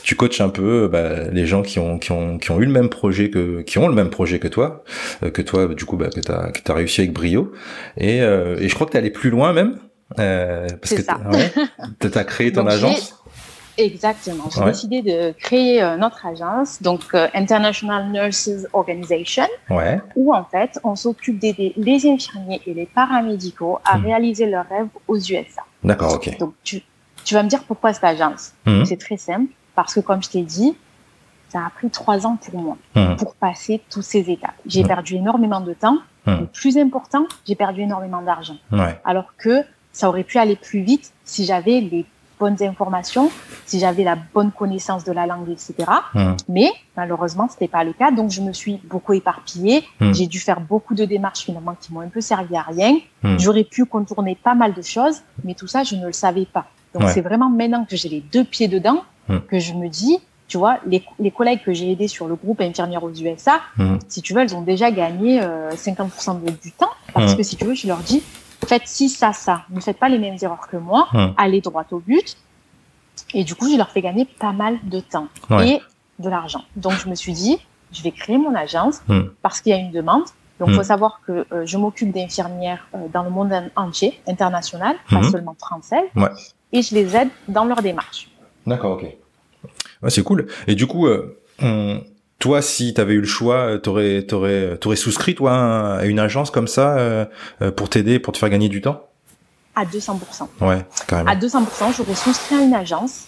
[0.02, 2.72] tu coaches un peu bah, les gens qui ont qui ont qui ont eu le
[2.72, 4.82] même projet que qui ont le même projet que toi,
[5.32, 7.52] que toi du coup bah, que t'as que t'as réussi avec brio.
[7.96, 9.78] Et, et je crois que t'es allé plus loin même.
[10.16, 11.20] parce que ça.
[11.98, 13.23] t'as créé ton agence.
[13.78, 14.44] Exactement.
[14.54, 20.00] J'ai décidé de créer euh, notre agence, donc euh, International Nurses Organization, ouais.
[20.16, 24.04] où en fait on s'occupe d'aider les infirmiers et les paramédicaux à hmm.
[24.04, 25.62] réaliser leurs rêves aux USA.
[25.82, 26.38] D'accord, ok.
[26.38, 26.82] Donc tu,
[27.24, 28.52] tu vas me dire pourquoi cette agence?
[28.64, 28.84] Hmm.
[28.84, 30.76] C'est très simple, parce que comme je t'ai dit,
[31.48, 33.16] ça a pris trois ans pour moi hmm.
[33.16, 34.54] pour passer tous ces étapes.
[34.66, 35.98] J'ai perdu énormément de temps.
[36.26, 38.56] Le plus important, j'ai perdu énormément d'argent.
[38.72, 38.98] Ouais.
[39.04, 39.62] Alors que
[39.92, 42.06] ça aurait pu aller plus vite si j'avais les
[42.44, 43.30] bonnes informations,
[43.64, 45.74] si j'avais la bonne connaissance de la langue, etc.
[46.14, 46.36] Hum.
[46.46, 48.10] Mais malheureusement, c'était pas le cas.
[48.10, 49.82] Donc, je me suis beaucoup éparpillée.
[50.02, 50.12] Hum.
[50.12, 52.92] J'ai dû faire beaucoup de démarches finalement qui m'ont un peu servi à rien.
[53.22, 53.38] Hum.
[53.38, 56.66] J'aurais pu contourner pas mal de choses, mais tout ça, je ne le savais pas.
[56.92, 59.02] Donc, c'est vraiment maintenant que j'ai les deux pieds dedans
[59.48, 62.60] que je me dis, tu vois, les, les collègues que j'ai aidés sur le groupe
[62.60, 63.56] infirmières aux USA,
[64.06, 67.64] si tu veux, elles ont déjà gagné 50% euh, du temps parce que si tu
[67.64, 68.22] veux, je leur dis,
[68.64, 69.62] faites ci, ça, ça.
[69.70, 71.08] Ne faites pas les mêmes erreurs que moi.
[71.12, 71.34] Hum.
[71.36, 72.36] Allez droit au but.
[73.32, 75.28] Et du coup, je leur fais gagner pas mal de temps
[75.62, 75.80] et
[76.18, 76.64] de l'argent.
[76.76, 77.58] Donc, je me suis dit,
[77.92, 79.32] je vais créer mon agence hum.
[79.42, 80.24] parce qu'il y a une demande.
[80.60, 80.84] Donc, il faut hum.
[80.84, 86.10] savoir que euh, je m'occupe d'infirmières euh, dans le monde entier, international, pas seulement français.
[86.72, 88.28] Et je les aide dans leur démarche.
[88.66, 89.06] D'accord, ok.
[90.08, 90.48] c'est cool.
[90.66, 91.36] Et du coup, euh,
[92.38, 96.18] toi, si tu avais eu le choix, euh, t'aurais t'aurais t'aurais souscrit toi à une
[96.18, 97.24] agence comme ça euh,
[97.62, 99.02] euh, pour t'aider, pour te faire gagner du temps?
[99.76, 100.18] À 200%.
[100.60, 101.30] Ouais, carrément.
[101.30, 103.26] À 200%, j'aurais souscrit à une agence.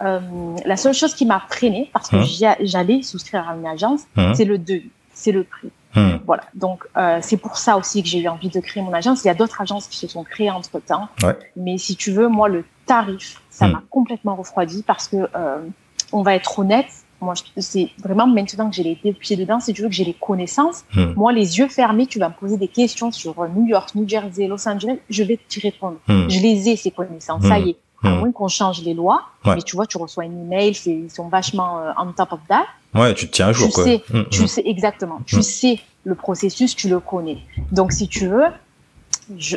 [0.00, 2.56] la seule chose qui m'a freiné, parce que hum.
[2.60, 4.34] j'allais souscrire à une agence, hum.
[4.34, 5.70] c'est le devis, c'est le prix.
[5.94, 6.20] Hum.
[6.26, 6.84] Voilà, donc
[7.22, 9.24] c'est pour ça aussi que j'ai eu envie de créer mon agence.
[9.24, 11.38] Il y a d'autres agences qui se sont créées entre temps, ouais.
[11.56, 15.28] mais si tu veux, moi le tarif, ça m'a complètement refroidi parce que
[16.12, 16.86] on va être honnête,
[17.26, 20.14] moi, c'est vraiment maintenant que j'ai les pieds dedans, si tu veux que j'ai les
[20.14, 20.84] connaissances.
[20.94, 21.12] Hmm.
[21.16, 24.08] Moi, les yeux fermés, tu vas me poser des questions sur euh, New York, New
[24.08, 25.96] Jersey, Los Angeles, je vais t'y répondre.
[26.06, 26.28] Hmm.
[26.28, 27.42] Je les ai, ces connaissances.
[27.42, 27.76] Ça y est.
[28.02, 28.18] À hmm.
[28.18, 29.22] moins qu'on change les lois.
[29.44, 32.66] Mais tu vois, tu reçois un email, ils sont vachement euh, on top of that.
[32.94, 33.84] Ouais, tu te tiens à jour, tu quoi.
[33.84, 35.20] Sais, Tu sais, exactement.
[35.26, 37.38] Tu sais le processus, tu le connais.
[37.72, 38.46] Donc, si tu veux,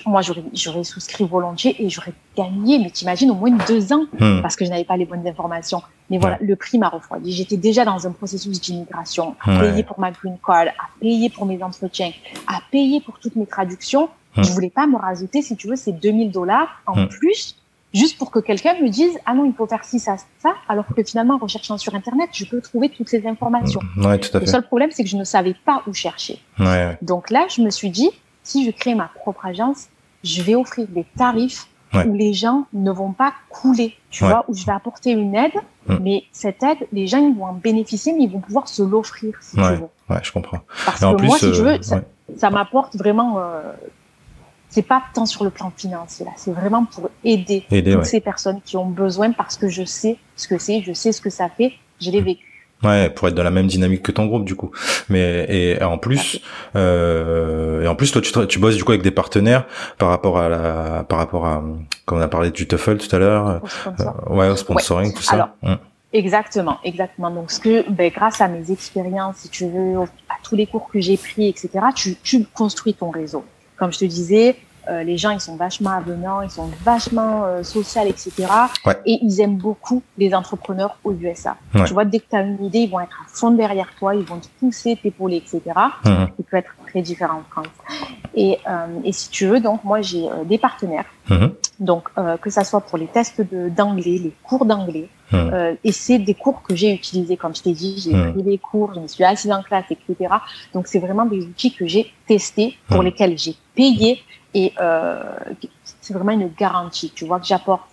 [0.06, 0.22] moi,
[0.54, 4.42] j'aurais souscrit volontiers et j'aurais gagné, mais t'imagines, au moins deux ans, hmm.
[4.42, 5.82] parce que je n'avais pas les bonnes informations.
[6.10, 7.32] Mais voilà, le prix m'a refroidi.
[7.32, 11.46] J'étais déjà dans un processus d'immigration, à payer pour ma green card, à payer pour
[11.46, 12.12] mes entretiens,
[12.48, 14.10] à payer pour toutes mes traductions.
[14.34, 14.44] Je hmm.
[14.44, 17.08] Je voulais pas me rajouter, si tu veux, ces 2000 dollars en hmm.
[17.08, 17.56] plus,
[17.94, 20.86] juste pour que quelqu'un me dise, ah non, il faut faire ci, ça, ça, alors
[20.88, 23.82] que finalement, en recherchant sur Internet, je peux trouver toutes ces informations.
[23.98, 24.46] Ouais, tout à fait.
[24.46, 26.40] Le seul problème, c'est que je ne savais pas où chercher.
[27.02, 28.10] Donc là, je me suis dit,
[28.50, 29.88] si je crée ma propre agence,
[30.24, 34.56] je vais offrir des tarifs où les gens ne vont pas couler, tu vois, où
[34.56, 35.54] je vais apporter une aide,
[35.88, 35.98] mm.
[36.02, 39.34] mais cette aide, les gens ils vont en bénéficier, mais ils vont pouvoir se l'offrir
[39.42, 39.88] si tu veux.
[40.10, 40.60] Ouais, je comprends.
[40.86, 42.02] Parce que moi, si tu veux, euh,
[42.38, 43.40] ça, m'apporte vraiment.
[43.40, 43.74] Euh,
[44.70, 48.62] c'est pas tant sur le plan financier là, c'est vraiment pour aider, toutes ces personnes
[48.64, 51.50] qui ont besoin parce que je sais ce que c'est, je sais ce que ça
[51.50, 52.26] fait, je l'ai mm.
[52.26, 52.49] vécu.
[52.84, 54.72] Ouais, pour être dans la même dynamique que ton groupe du coup.
[55.10, 56.40] Mais et, en plus,
[56.78, 59.66] euh, et en plus toi tu, tu bosses du coup avec des partenaires
[59.98, 61.62] par rapport à la, par rapport à,
[62.06, 65.36] comme on a parlé du TOEFL tout à l'heure, euh, ouais, au sponsoring, tout ça.
[65.36, 65.78] Alors, hum.
[66.12, 67.30] Exactement, exactement.
[67.30, 70.00] Donc, ce que, ben, grâce à mes expériences, si tu veux,
[70.30, 73.46] à tous les cours que j'ai pris, etc., tu, tu construis ton réseau.
[73.78, 74.56] Comme je te disais,
[74.90, 78.48] euh, les gens, ils sont vachement avenants, ils sont vachement euh, sociaux, etc.
[79.06, 81.58] Et ils aiment beaucoup les entrepreneurs aux USA.
[81.86, 84.16] Tu vois, dès que tu as une idée, ils vont être à fond derrière toi,
[84.16, 85.62] ils vont te pousser, t'épauler, etc.
[86.06, 86.10] Mmh.
[86.38, 87.74] Il peut être très différent en France.
[88.36, 91.06] Et, euh, et si tu veux, donc moi, j'ai euh, des partenaires.
[91.30, 91.48] Mmh.
[91.80, 92.10] Donc,
[92.42, 95.36] que ça soit pour les tests d'anglais, les cours d'anglais, mmh.
[95.36, 98.58] euh, et c'est des cours que j'ai utilisés, comme je t'ai dit, j'ai pris des
[98.58, 100.34] cours, je me suis assise en classe, etc.
[100.74, 104.22] Donc, c'est vraiment des outils que j'ai testés, pour lesquels j'ai payé,
[104.54, 105.22] et euh,
[106.02, 107.84] c'est vraiment une garantie, tu vois, que j'apporte.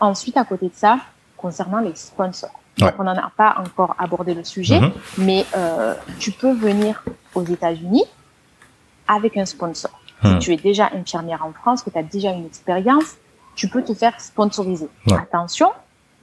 [0.00, 0.98] Ensuite, à côté de ça,
[1.36, 2.60] concernant les sponsors.
[2.98, 4.92] on n'en a pas encore abordé le sujet, mm-hmm.
[5.18, 7.04] mais euh, tu peux venir
[7.34, 8.04] aux États-Unis
[9.08, 9.90] avec un sponsor.
[10.22, 10.38] Si mm.
[10.38, 13.16] tu es déjà infirmière en France, que tu as déjà une expérience,
[13.54, 14.88] tu peux te faire sponsoriser.
[15.10, 15.70] Attention,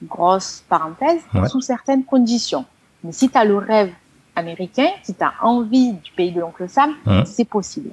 [0.02, 2.64] grosse parenthèse, sous certaines conditions.
[3.04, 3.92] Mais si tu as le rêve
[4.34, 7.24] américain, si tu as envie du pays de l'oncle Sam, mm.
[7.26, 7.90] c'est possible.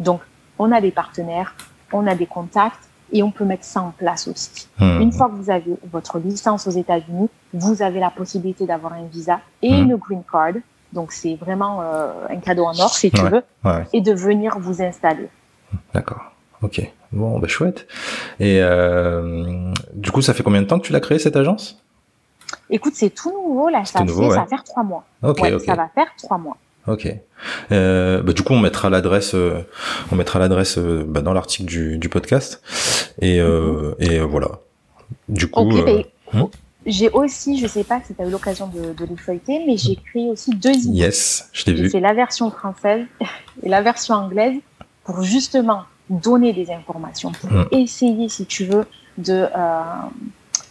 [0.00, 0.20] Donc,
[0.58, 1.54] on a des partenaires,
[1.92, 4.68] on a des contacts et on peut mettre ça en place aussi.
[4.78, 5.00] Hmm.
[5.00, 9.04] Une fois que vous avez votre licence aux États-Unis, vous avez la possibilité d'avoir un
[9.04, 9.90] visa et hmm.
[9.90, 10.54] une green card.
[10.92, 13.42] Donc c'est vraiment euh, un cadeau en or si tu veux,
[13.92, 15.28] et de venir vous installer.
[15.92, 16.32] D'accord.
[16.62, 16.80] Ok.
[17.12, 17.86] Bon, ben chouette.
[18.40, 21.82] Et euh, du coup, ça fait combien de temps que tu l'as créé cette agence?
[22.70, 23.84] Écoute, c'est tout nouveau là.
[23.84, 25.04] Ça, nouveau, ça va faire trois mois.
[25.22, 25.40] Ok.
[25.64, 26.56] Ça va faire trois mois.
[26.86, 27.08] Ok.
[27.72, 29.66] Euh, bah, du coup, on mettra l'adresse, euh,
[30.12, 32.62] on mettra l'adresse euh, bah, dans l'article du, du, podcast.
[33.20, 33.36] Et,
[33.98, 34.60] et voilà.
[35.28, 35.72] Du coup.
[36.32, 36.46] Hmm?
[36.84, 39.76] j'ai aussi, je sais pas si tu as eu l'occasion de, de les feuilleter, mais
[39.76, 41.88] j'ai créé aussi deux e Yes, je t'ai vu.
[41.88, 43.04] C'est la version française
[43.62, 44.56] et la version anglaise
[45.04, 47.66] pour justement donner des informations, pour hmm.
[47.72, 48.84] essayer, si tu veux,
[49.18, 49.46] de,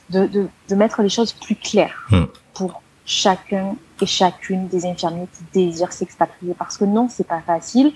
[0.09, 2.25] de, de, de, mettre les choses plus claires hmm.
[2.53, 7.93] pour chacun et chacune des infirmiers qui désirent s'expatrier parce que non, c'est pas facile.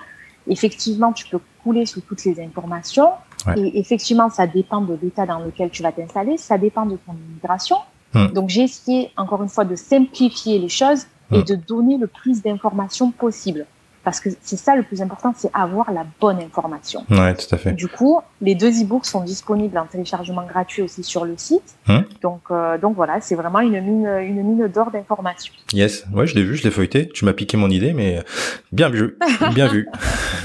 [0.47, 3.11] Effectivement, tu peux couler sous toutes les informations
[3.55, 7.13] et effectivement, ça dépend de l'état dans lequel tu vas t'installer, ça dépend de ton
[7.13, 7.77] immigration.
[8.13, 8.27] Hmm.
[8.27, 11.43] Donc, j'ai essayé encore une fois de simplifier les choses et hmm.
[11.43, 13.65] de donner le plus d'informations possible.
[14.09, 17.05] Parce que c'est ça le plus important, c'est avoir la bonne information.
[17.11, 17.73] Ouais, tout à fait.
[17.73, 21.75] Du coup, les deux e-books sont disponibles en téléchargement gratuit aussi sur le site.
[21.87, 22.03] Hum.
[22.23, 25.53] Donc, euh, donc voilà, c'est vraiment une mine, une mine d'or d'informations.
[25.73, 27.07] Yes, ouais, je l'ai vu, je l'ai feuilleté.
[27.07, 28.23] Tu m'as piqué mon idée, mais
[28.71, 29.15] bien vu,
[29.53, 29.87] bien vu.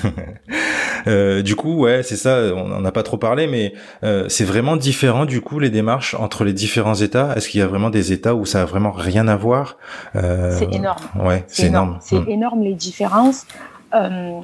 [1.06, 2.54] Euh, du coup, ouais, c'est ça.
[2.54, 6.14] On n'en a pas trop parlé, mais euh, c'est vraiment différent du coup les démarches
[6.14, 7.34] entre les différents États.
[7.36, 9.76] Est-ce qu'il y a vraiment des États où ça a vraiment rien à voir?
[10.16, 11.02] Euh, C'est énorme.
[11.18, 11.98] Ouais, c'est énorme.
[12.00, 12.28] C'est hum.
[12.28, 13.46] énorme les différences.
[13.94, 14.40] Euh,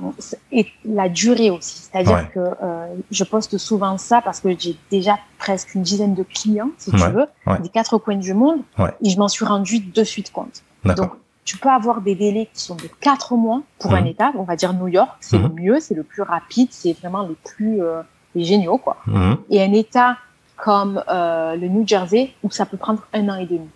[0.52, 1.88] et la durée aussi.
[1.90, 6.22] C'est-à-dire que euh, je poste souvent ça parce que j'ai déjà presque une dizaine de
[6.22, 7.26] clients, si tu veux,
[7.60, 8.60] des quatre coins du monde,
[9.02, 10.62] et je m'en suis rendu de suite compte.
[10.84, 11.10] Donc,
[11.50, 14.06] tu peux avoir des délais qui sont de quatre mois pour un mhm.
[14.06, 14.32] État.
[14.36, 15.60] On va dire New York, c'est le mhm.
[15.60, 18.02] mieux, c'est le plus rapide, c'est vraiment les plus euh,
[18.36, 18.98] les géniaux, quoi.
[19.06, 19.36] Mhm.
[19.50, 20.16] Et un État
[20.56, 23.68] comme euh, le New Jersey où ça peut prendre un an et demi.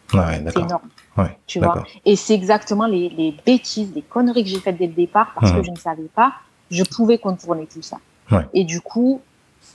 [0.53, 0.89] c'est énorme.
[1.17, 1.83] Ouais, tu vois.
[2.05, 5.51] Et c'est exactement les, les, bêtises, les conneries que j'ai faites dès le départ parce
[5.51, 6.35] que je ne savais pas.
[6.71, 7.97] Je pouvais contourner tout ça.
[8.53, 9.21] Et du coup,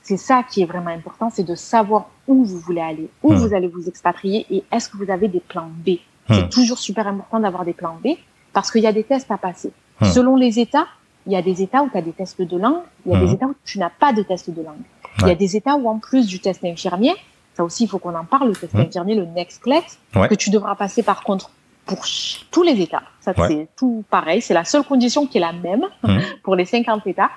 [0.04, 3.54] c'est ça qui est vraiment important, c'est de savoir où vous voulez aller, où vous
[3.54, 5.98] allez vous expatrier et est-ce que vous avez des plans B?
[6.30, 8.10] C'est toujours super important d'avoir des plans B
[8.54, 9.72] parce qu'il y a des tests à passer.
[10.02, 10.88] Selon les États,
[11.26, 13.20] il y a des États où tu as des tests de langue, il y a
[13.20, 14.82] des États où tu n'as pas de test de langue.
[15.22, 17.14] Il y a des États où en plus du test infirmier,
[17.54, 20.00] ça aussi il faut qu'on en parle, le test infirmier, le NextClex,
[20.30, 21.52] que tu devras passer par contre
[21.86, 22.06] pour
[22.52, 23.04] tous les États.
[23.20, 25.86] Ça c'est tout pareil, c'est la seule condition qui est la même
[26.44, 27.30] pour les 50 États.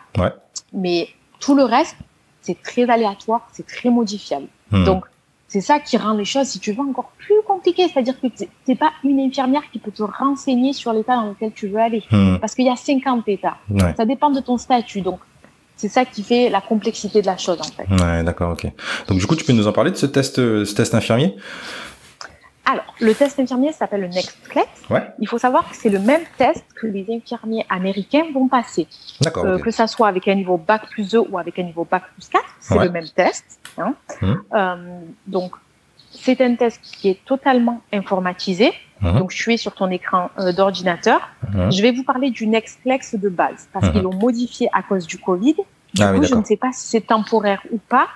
[0.73, 1.09] Mais
[1.41, 1.97] tout le reste,
[2.41, 4.47] c'est très aléatoire, c'est très modifiable.
[4.71, 5.05] Donc
[5.53, 7.87] c'est ça qui rend les choses, si tu veux, encore plus compliquées.
[7.93, 8.27] C'est-à-dire que
[8.65, 12.03] c'est pas une infirmière qui peut te renseigner sur l'état dans lequel tu veux aller.
[12.41, 13.59] Parce qu'il y a 50 états.
[13.95, 15.03] Ça dépend de ton statut.
[15.03, 15.19] Donc,
[15.77, 18.03] c'est ça qui fait la complexité de la chose en fait.
[18.03, 18.71] Ouais, d'accord, ok.
[19.09, 21.35] Donc du coup, tu peux nous en parler de ce test, euh, ce test infirmier?
[22.65, 24.69] Alors, le test infirmier s'appelle le NextClex.
[24.89, 25.03] Ouais.
[25.19, 28.87] Il faut savoir que c'est le même test que les infirmiers américains vont passer.
[29.21, 29.45] D'accord.
[29.45, 32.05] Euh, Que ça soit avec un niveau Bac plus 2 ou avec un niveau Bac
[32.15, 33.45] plus 4, c'est le même test.
[33.79, 33.95] Hein.
[34.21, 34.33] Mmh.
[34.55, 35.55] Euh, donc,
[36.13, 38.73] c'est un test qui est totalement informatisé.
[39.01, 39.19] Mmh.
[39.19, 41.29] Donc, je suis sur ton écran euh, d'ordinateur.
[41.53, 41.73] Mmh.
[41.73, 45.19] Je vais vous parler du NextClex de base parce qu'ils l'ont modifié à cause du
[45.19, 45.57] Covid.
[45.95, 48.07] Du ah coup, je ne sais pas si c'est temporaire ou pas.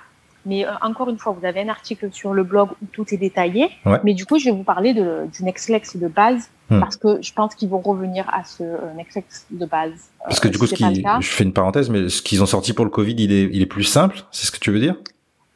[0.47, 3.17] Mais euh, encore une fois, vous avez un article sur le blog où tout est
[3.19, 3.69] détaillé.
[4.05, 6.81] Mais du coup, je vais vous parler de, du Nextlex de base hmm.
[6.81, 10.11] parce que je pense qu'ils vont revenir à ce euh, Nextlex de base.
[10.25, 12.73] Parce que du coup, ce qui, je fais une parenthèse, mais ce qu'ils ont sorti
[12.73, 14.23] pour le Covid, il est, il est plus simple.
[14.31, 14.95] C'est ce que tu veux dire?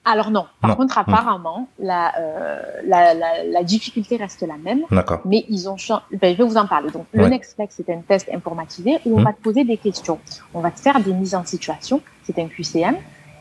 [0.05, 0.47] Alors non.
[0.61, 1.03] Par contre, hmm.
[1.03, 4.83] apparemment, la, euh, la, la, la, difficulté reste la même.
[4.91, 5.21] D'accord.
[5.25, 6.03] Mais ils ont changé.
[6.21, 6.91] Ben, je vais vous en parler.
[6.91, 9.25] Donc, le Nextflex, c'est un test informatisé où on hmm.
[9.25, 10.19] va te poser des questions.
[10.53, 12.01] On va te faire des mises en situation.
[12.25, 12.97] C'est un QCM.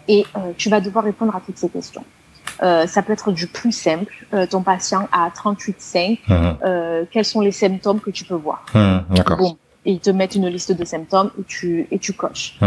[0.09, 2.03] Et euh, tu vas devoir répondre à toutes ces questions.
[2.61, 4.13] Euh, ça peut être du plus simple.
[4.33, 6.19] Euh, ton patient a 38,5.
[6.27, 6.57] Hmm.
[6.65, 8.65] Euh, quels sont les symptômes que tu peux voir?
[8.73, 9.37] D'accord.
[9.37, 9.57] Bon.
[9.85, 12.59] Et ils te mettent une liste de symptômes et tu, et tu coches.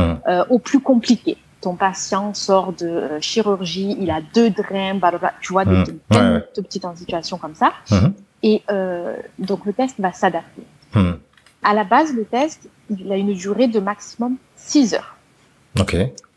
[0.49, 4.99] Au plus compliqué ton patient sort de chirurgie, il a deux drains,
[5.41, 6.41] tu vois, des, mmh.
[6.57, 7.73] petites situations comme ça.
[8.43, 8.63] Et
[9.39, 10.63] donc le test va s'adapter.
[11.63, 15.17] À la base, le test, il a une durée de maximum 6 heures.
[15.79, 15.97] Ok.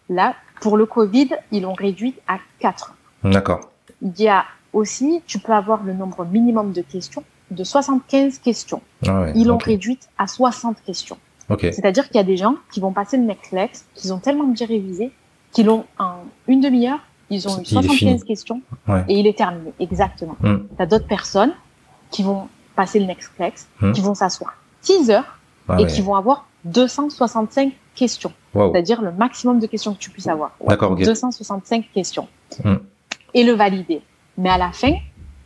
[0.10, 3.32] Là, pour le Covid, ils l'ont réduit à 4 heures.
[3.32, 3.72] D'accord.
[4.02, 8.82] Il y a aussi, tu peux avoir le nombre minimum de questions de 75 questions.
[9.08, 11.18] Ah ils l'ont réduite à 60 questions.
[11.60, 14.66] C'est-à-dire qu'il y a des gens qui vont passer le Netflix, qui ont tellement bien
[14.66, 15.12] révisé,
[15.52, 16.16] qu'ils l'ont en
[16.48, 17.00] une demi-heure,
[17.30, 18.62] ils ont eu 75 questions
[19.08, 19.74] et il est terminé.
[19.80, 20.36] Exactement.
[20.40, 20.58] Mm.
[20.76, 21.54] Tu as d'autres personnes
[22.10, 23.92] qui vont passer le Netflix, mm.
[23.92, 25.38] qui vont s'asseoir 6 heures
[25.68, 28.34] ah et qui vont avoir 265 questions.
[28.54, 30.52] C'est-à-dire le maximum de questions que tu puisses avoir.
[30.68, 32.28] D'accord, 265 questions.
[32.64, 32.76] Mm.
[33.34, 34.02] Et le valider.
[34.38, 34.94] Mais à la fin,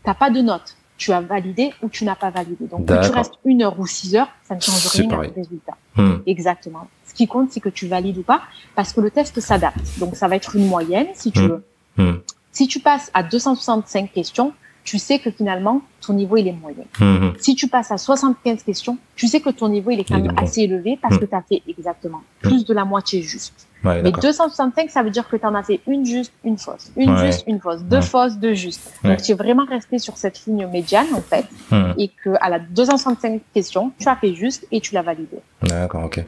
[0.04, 2.66] t'as pas de notes tu as validé ou tu n'as pas validé.
[2.68, 5.78] Donc, que tu restes une heure ou six heures, ça ne change rien au résultat.
[5.96, 6.18] Hmm.
[6.28, 6.88] Exactement.
[7.08, 8.42] Ce qui compte, c'est que tu valides ou pas,
[8.76, 9.98] parce que le test s'adapte.
[9.98, 11.48] Donc, ça va être une moyenne, si tu hmm.
[11.48, 11.64] veux.
[11.98, 12.18] Hmm.
[12.52, 14.54] Si tu passes à 265 questions,
[14.84, 16.86] tu sais que finalement, ton niveau, il est moyen.
[17.00, 17.34] Mhm.
[17.40, 20.34] Si tu passes à 75 questions, tu sais que ton niveau, il est quand même
[20.38, 21.22] assez élevé parce mhm.
[21.22, 23.68] que tu as fait exactement plus de la moitié juste.
[23.84, 27.16] Mais 265, ça veut dire que tu en as fait une juste, une fausse, une
[27.18, 28.92] juste, une fausse, deux fausses, deux justes.
[29.04, 31.94] Donc, tu es vraiment resté sur cette ligne médiane, en fait, mhm.
[31.98, 35.38] et que à la 265 questions, tu as fait juste et tu l'as validé.
[35.62, 36.26] D'accord, ok.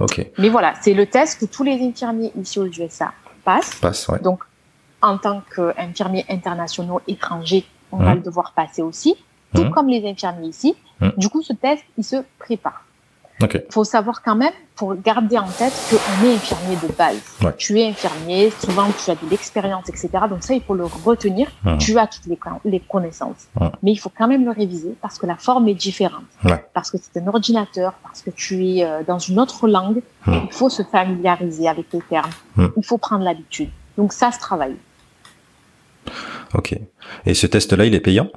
[0.00, 0.26] Ok.
[0.38, 3.12] Mais voilà, c'est le test que tous les infirmiers ici aux USA
[3.44, 3.74] passent.
[3.74, 4.20] Passent, ouais.
[4.20, 4.40] Donc,
[5.02, 9.16] en tant qu'infirmiers internationaux étrangers, on va le devoir passer aussi,
[9.54, 9.70] tout mmh.
[9.70, 10.74] comme les infirmiers ici.
[11.00, 11.08] Mmh.
[11.16, 12.84] Du coup, ce test, il se prépare.
[13.40, 17.20] Il faut savoir quand même, pour garder en tête qu'on est infirmier de base.
[17.56, 20.08] Tu es infirmier, souvent tu as de l'expérience, etc.
[20.28, 21.48] Donc ça, il faut le retenir.
[21.78, 22.26] Tu as toutes
[22.64, 23.46] les, connaissances.
[23.82, 26.24] Mais il faut quand même le réviser parce que la forme est différente.
[26.74, 30.02] Parce que c'est un ordinateur, parce que tu es euh, dans une autre langue.
[30.26, 32.30] Il faut se familiariser avec les termes.
[32.56, 33.70] Il faut prendre l'habitude.
[33.96, 34.76] Donc ça se travaille.
[36.54, 36.78] Ok.
[37.26, 38.28] Et ce test-là, il est payant?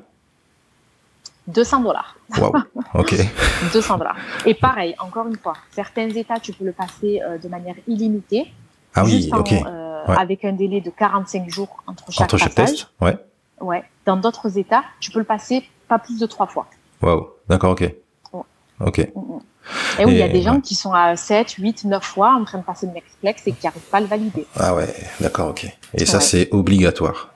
[1.47, 2.15] 200 dollars.
[2.37, 2.53] Wow.
[2.93, 3.15] Ok.
[3.73, 4.17] 200 dollars.
[4.45, 8.51] Et pareil, encore une fois, certains États, tu peux le passer euh, de manière illimitée.
[8.93, 9.53] Ah oui, ok.
[9.53, 12.87] Euh, avec un délai de 45 jours entre chaque, entre chaque test.
[12.99, 13.17] Ouais.
[13.59, 13.83] Ouais.
[14.05, 16.67] Dans d'autres États, tu peux le passer pas plus de trois fois.
[17.01, 17.29] Wow.
[17.47, 17.93] D'accord, ok.
[18.79, 19.11] Ok.
[19.15, 19.39] Mm, mm.
[19.99, 22.43] Et oui, il y a des gens qui sont à 7, 8, 9 fois en
[22.45, 24.47] train de passer le Nextplex et qui n'arrivent pas à le valider.
[24.55, 24.87] Ah ouais,
[25.19, 25.67] d'accord, ok.
[25.93, 27.33] Et ça, c'est obligatoire.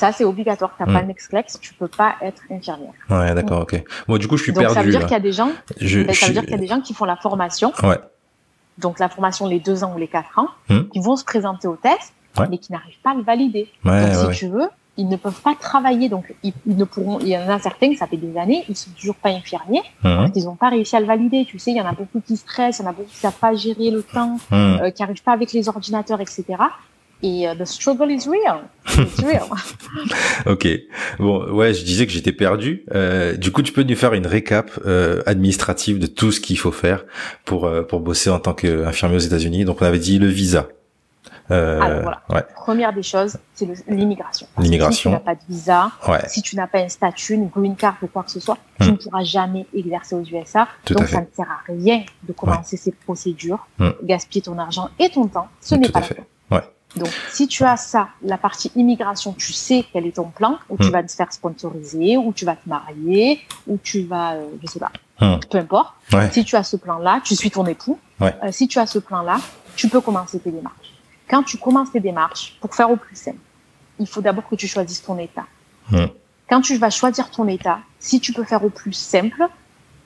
[0.00, 0.74] Ça, c'est obligatoire.
[0.78, 1.08] T'as pas hmm.
[1.08, 2.94] Nextplex, tu peux pas être infirmière.
[3.10, 3.84] Ouais, d'accord, ok.
[4.08, 4.68] Moi, du coup, je suis perdu.
[4.68, 6.54] Donc, ça veut dire qu'il y a des gens, ben, ça veut dire qu'il y
[6.54, 7.74] a des gens qui font la formation.
[7.82, 7.98] Ouais.
[8.78, 10.84] Donc, la formation les deux ans ou les quatre ans, hmm.
[10.90, 12.14] qui vont se présenter au test,
[12.48, 13.68] mais qui n'arrivent pas à le valider.
[13.84, 16.08] Ouais, donc, si tu veux, ils ne peuvent pas travailler.
[16.08, 18.92] Donc, ils, ne pourront, il y en a certains, ça fait des années, ils sont
[18.92, 20.16] toujours pas infirmiers, hmm.
[20.16, 21.44] parce qu'ils n'ont pas réussi à le valider.
[21.44, 23.16] Tu sais, il y en a beaucoup qui stressent, il y en a beaucoup qui
[23.16, 26.44] savent pas gérer le temps, euh, qui n'arrivent pas avec les ordinateurs, etc.
[27.22, 28.62] Et uh, the struggle is real.
[28.98, 29.46] It's real.
[30.46, 30.66] ok.
[31.18, 32.84] Bon, ouais, je disais que j'étais perdu.
[32.94, 36.58] Euh, du coup, tu peux nous faire une récap euh, administrative de tout ce qu'il
[36.58, 37.04] faut faire
[37.44, 39.64] pour euh, pour bosser en tant qu'infirmier aux États-Unis.
[39.64, 40.68] Donc, on avait dit le visa.
[41.50, 42.22] Alors voilà.
[42.30, 42.44] Ouais.
[42.54, 44.46] Première des choses, c'est l'immigration.
[44.56, 45.10] L'immigration.
[45.10, 46.20] Si tu n'as pas de visa, ouais.
[46.28, 48.86] si tu n'as pas un statut, une green card ou quoi que ce soit, tu
[48.86, 48.92] hmm.
[48.92, 50.68] ne pourras jamais exercer aux USA.
[50.84, 51.14] Tout donc à fait.
[51.16, 53.90] ça ne sert à rien de commencer ces procédures, hmm.
[54.04, 55.48] gaspiller ton argent et ton temps.
[55.60, 56.22] Ce n'est pas fait.
[56.52, 56.62] Ouais.
[56.96, 60.76] Donc, si tu as ça, la partie immigration, tu sais quel est ton plan, où
[60.76, 60.90] tu hmm.
[60.90, 64.80] vas te faire sponsoriser, où tu vas te marier, où tu vas, euh, je sais
[64.80, 65.38] pas, hmm.
[65.48, 65.94] peu importe.
[66.32, 67.98] Si tu as ce plan-là, tu suis ton époux.
[68.20, 69.38] Euh, si tu as ce plan-là,
[69.76, 70.94] tu peux commencer tes démarches.
[71.28, 73.38] Quand tu commences tes démarches, pour faire au plus simple,
[74.00, 75.46] il faut d'abord que tu choisisses ton état.
[75.90, 76.06] Hmm.
[76.48, 79.46] Quand tu vas choisir ton état, si tu peux faire au plus simple,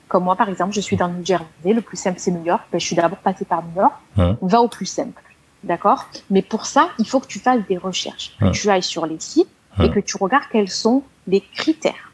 [0.07, 2.61] comme moi par exemple, je suis dans New Jersey, le plus simple c'est New York,
[2.71, 5.23] ben, je suis d'abord passé par New York, va au plus simple.
[5.65, 6.07] D'accord?
[6.29, 9.19] Mais pour ça, il faut que tu fasses des recherches, que tu ailles sur les
[9.19, 9.49] sites
[9.83, 12.13] et que tu regardes quels sont les critères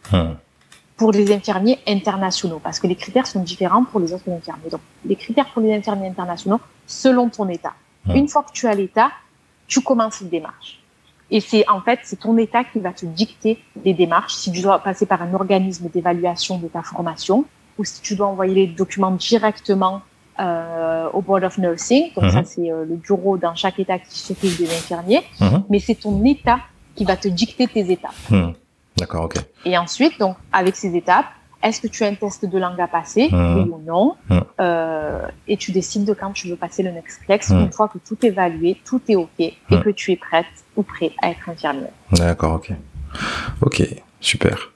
[0.96, 4.70] pour les infirmiers internationaux, parce que les critères sont différents pour les autres infirmiers.
[4.70, 7.74] Donc, les critères pour les infirmiers internationaux selon ton état.
[8.08, 9.12] Une fois que tu as l'état,
[9.68, 10.80] tu commences une démarche.
[11.30, 14.34] Et c'est en fait, c'est ton état qui va te dicter les démarches.
[14.34, 17.46] Si tu dois passer par un organisme d'évaluation de ta formation,
[17.78, 20.02] ou si tu dois envoyer les documents directement
[20.40, 22.14] au Board of Nursing.
[22.16, 22.46] Donc, ça, mhm.
[22.46, 25.24] c'est le bureau dans chaque État qui s'occupe des infirmiers.
[25.40, 25.64] Mhm.
[25.70, 26.60] Mais c'est ton État
[26.96, 28.12] qui va te dicter tes étapes.
[28.30, 28.54] Mhm.
[28.98, 29.36] D'accord, ok.
[29.66, 31.26] Et ensuite, donc, avec ces étapes,
[31.64, 34.16] est-ce que tu as un test de langue à passer, oui ou non?
[34.60, 38.00] Euh, Et tu décides de quand tu veux passer le Next Flex une fois que
[38.00, 41.50] tout est évalué, tout est OK et que tu es prête ou prêt à être
[41.50, 41.92] infirmière.
[42.12, 42.72] D'accord, ok.
[43.62, 43.84] Ok,
[44.20, 44.72] super.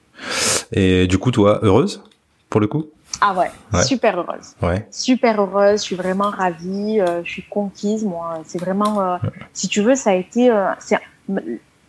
[0.72, 2.02] Et du coup, toi, heureuse
[2.48, 2.86] pour le coup?
[3.20, 4.54] Ah ouais, super heureuse.
[4.62, 4.86] Ouais.
[4.90, 8.40] Super heureuse, je suis vraiment ravie, euh, je suis conquise, moi.
[8.44, 9.16] C'est vraiment, euh,
[9.52, 10.72] si tu veux, ça a été, euh,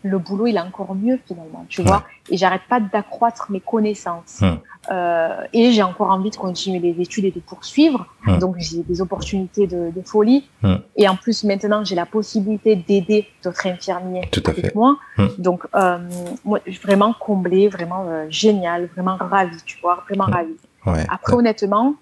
[0.03, 2.03] le boulot, il est encore mieux finalement, tu vois.
[2.29, 4.39] Et j'arrête pas d'accroître mes connaissances.
[4.41, 4.59] Hum.
[4.89, 8.05] Euh, et j'ai encore envie de continuer les études et de poursuivre.
[8.25, 8.39] Hum.
[8.39, 10.47] Donc j'ai des opportunités de, de folie.
[10.63, 10.81] Hum.
[10.95, 14.75] Et en plus maintenant j'ai la possibilité d'aider d'autres infirmiers Tout à avec fait.
[14.75, 14.97] moi.
[15.37, 15.97] Donc euh,
[16.45, 20.55] moi, vraiment comblée, vraiment euh, génial, vraiment ravie, tu vois, vraiment ravie.
[20.87, 21.05] Ouais.
[21.09, 21.95] Après honnêtement,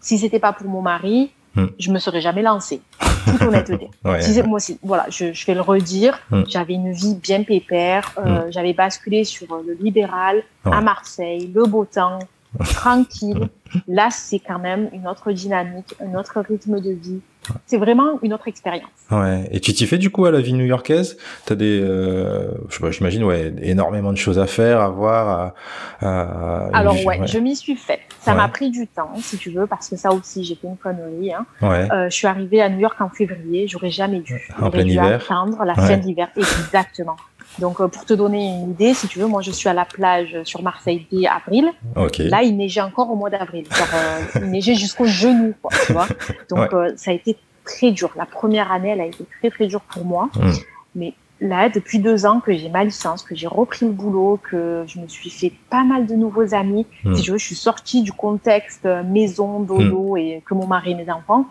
[0.00, 1.66] si c'était pas pour mon mari, Hmm.
[1.80, 2.80] je me serais jamais lancée.
[3.26, 3.90] Toute honnêteté.
[4.04, 4.42] ouais.
[4.44, 6.18] moi aussi, voilà, je, je vais le redire.
[6.30, 6.42] Hmm.
[6.48, 8.12] J'avais une vie bien pépère.
[8.18, 8.52] Euh, hmm.
[8.52, 12.20] J'avais basculé sur le libéral à Marseille, le beau temps,
[12.58, 13.48] tranquille.
[13.86, 17.20] Là, c'est quand même une autre dynamique, un autre rythme de vie.
[17.66, 18.90] C'est vraiment une autre expérience.
[19.10, 19.48] Ouais.
[19.50, 21.16] Et tu t'y fais du coup à la vie new-yorkaise?
[21.46, 22.50] T'as des, euh,
[22.90, 25.54] j'imagine, ouais, énormément de choses à faire, à voir.
[26.00, 28.00] À, Alors ouais, je m'y suis faite.
[28.20, 30.76] Ça m'a pris du temps, si tu veux, parce que ça aussi, j'ai fait une
[30.76, 31.32] connerie.
[31.32, 31.46] Hein.
[31.62, 31.90] Ouais.
[31.90, 33.66] Euh, je suis arrivée à New York en février.
[33.66, 34.40] J'aurais jamais dû.
[34.60, 35.22] En plein hiver.
[35.22, 37.16] Attendre la fin d'hiver, exactement.
[37.58, 39.84] Donc, euh, pour te donner une idée, si tu veux, moi, je suis à la
[39.84, 41.70] plage sur Marseille dès avril.
[42.18, 43.64] Là, il neigeait encore au mois d'avril.
[43.94, 46.06] Euh, il neigeait jusqu'au genou, quoi, tu vois.
[46.48, 48.10] Donc, euh, ça a été très dur.
[48.16, 50.30] La première année, elle a été très, très dure pour moi.
[50.36, 50.50] Mm.
[50.94, 54.84] Mais là, depuis deux ans que j'ai ma licence, que j'ai repris le boulot, que
[54.86, 56.86] je me suis fait pas mal de nouveaux amis.
[57.02, 57.20] Si mm.
[57.20, 60.18] tu veux, je suis sortie du contexte maison, dodo mm.
[60.18, 61.46] et que mon mari et mes enfants.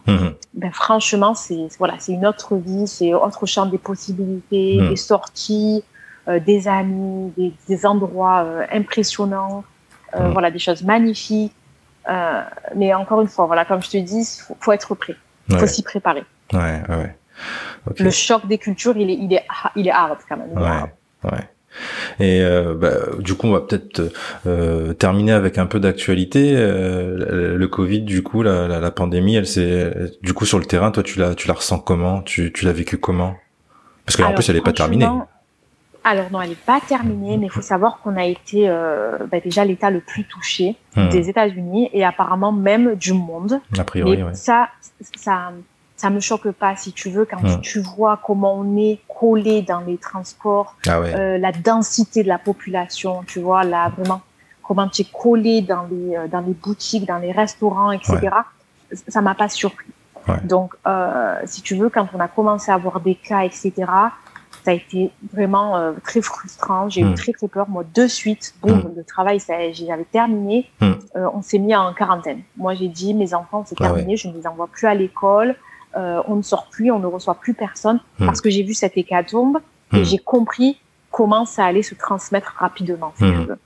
[0.53, 5.83] Ben, franchement, c'est, voilà, c'est une autre vie, c'est autre champ des possibilités, des sorties,
[6.29, 7.33] euh, des amis,
[7.67, 9.63] des, endroits euh, impressionnants,
[10.15, 11.53] euh, voilà, des choses magnifiques.
[12.75, 15.15] mais encore une fois, voilà, comme je te dis, faut, faut être prêt,
[15.49, 15.67] faut ouais.
[15.67, 16.23] s'y préparer.
[16.53, 17.15] Ouais, ouais.
[17.97, 20.57] Le choc des cultures, il est, il est, il est hard quand même.
[20.57, 21.39] Ouais, ouais.
[22.19, 22.43] Et
[22.75, 24.11] bah, du coup, on va peut-être
[24.47, 26.53] euh, terminer avec un peu d'actualité.
[26.55, 30.65] Euh, le Covid, du coup, la, la, la pandémie, elle s'est, du coup, sur le
[30.65, 32.21] terrain, toi, tu la, tu la ressens comment?
[32.21, 33.35] Tu, tu l'as vécu comment?
[34.05, 35.07] Parce que en plus, elle n'est pas terminée.
[36.03, 39.39] Alors non, elle n'est pas terminée, mais il faut savoir qu'on a été euh, bah,
[39.41, 41.09] déjà l'État le plus touché hmm.
[41.09, 43.59] des États-Unis et apparemment même du monde.
[43.77, 44.69] A priori, mais ça,
[45.17, 45.51] ça,
[45.99, 49.81] ça me choque pas si tu veux quand tu vois comment on est collé dans
[49.81, 51.13] les transports, ah ouais.
[51.13, 54.21] euh, la densité de la population, tu vois là vraiment
[54.63, 58.17] comment tu es collé dans les euh, dans les boutiques, dans les restaurants, etc.
[58.21, 58.97] Ouais.
[59.09, 59.87] Ça m'a pas surpris.
[60.29, 60.39] Ouais.
[60.45, 63.73] Donc, euh, si tu veux, quand on a commencé à avoir des cas, etc.,
[64.63, 66.87] ça a été vraiment euh, très frustrant.
[66.89, 67.15] J'ai eu hmm.
[67.15, 67.67] très très peur.
[67.67, 68.93] Moi, de suite, boum, hmm.
[68.95, 69.39] le travail,
[69.73, 70.69] j'avais terminé.
[70.79, 70.93] Hmm.
[71.13, 72.41] On s'est mis en quarantaine.
[72.55, 74.15] Moi, j'ai dit, mes enfants, c'est ah terminé.
[74.15, 75.55] Je ne les envoie plus à l'école.
[75.97, 78.95] Euh, on ne sort plus, on ne reçoit plus personne parce que j'ai vu cette
[78.97, 79.57] hécatombe
[79.93, 80.79] et j'ai compris
[81.11, 83.13] comment ça allait se transmettre rapidement.
[83.17, 83.57] Si veux.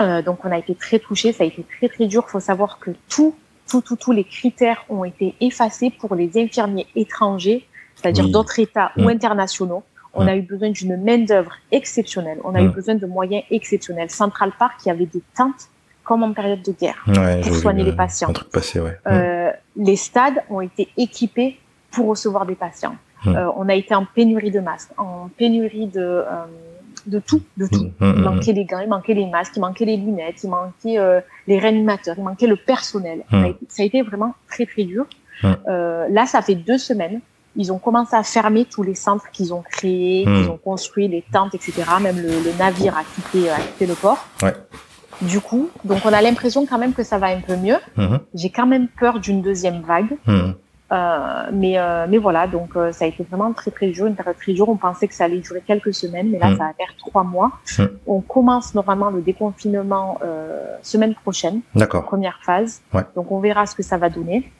[0.00, 1.32] Euh, donc, on a été très touchés.
[1.32, 2.24] Ça a été très très dur.
[2.26, 3.34] Il faut savoir que tout,
[3.68, 8.92] tout, tout, tous les critères ont été effacés pour les infirmiers étrangers, c'est-à-dire d'autres États
[8.96, 9.82] ou internationaux.
[10.18, 12.38] On a eu besoin d'une main-d'œuvre exceptionnelle.
[12.44, 14.10] On a eu besoin de moyens exceptionnels.
[14.10, 15.68] Central Park, il y avait des tentes
[16.04, 17.04] comme en période de guerre
[17.42, 18.32] pour soigner les patients.
[18.52, 18.96] passé, ouais.
[19.08, 19.35] euh,
[19.76, 21.58] les stades ont été équipés
[21.90, 22.96] pour recevoir des patients.
[23.26, 26.44] Euh, on a été en pénurie de masques, en pénurie de euh,
[27.06, 27.90] de tout, de tout.
[28.00, 31.20] il manquait les gants, il manquait les masques, il manquait les lunettes, il manquait euh,
[31.46, 33.24] les réanimateurs, il manquait le personnel.
[33.68, 35.06] Ça a été vraiment très très dur.
[35.42, 37.20] là, ça fait deux semaines
[37.58, 41.24] ils ont commencé à fermer tous les centres qu'ils ont créés, qu'ils ont construits, les
[41.32, 41.84] tentes, etc.
[42.02, 44.26] Même le, le navire a quitté, a quitté le port.
[44.42, 44.52] Ouais.
[45.22, 47.78] Du coup, donc on a l'impression quand même que ça va un peu mieux.
[47.96, 48.16] Hmm.
[48.34, 50.16] J'ai quand même peur d'une deuxième vague.
[50.26, 50.52] Hmm.
[50.92, 54.14] Euh, mais euh, mais voilà, donc euh, ça a été vraiment très très dur, une
[54.14, 54.68] période très dure.
[54.68, 57.50] On pensait que ça allait durer quelques semaines, mais là ça va faire trois mois.
[58.06, 62.04] On commence normalement le déconfinement euh, semaine prochaine, D'accord.
[62.04, 62.82] première phase.
[62.92, 63.02] Ouais.
[63.16, 64.52] Donc on verra ce que ça va donner.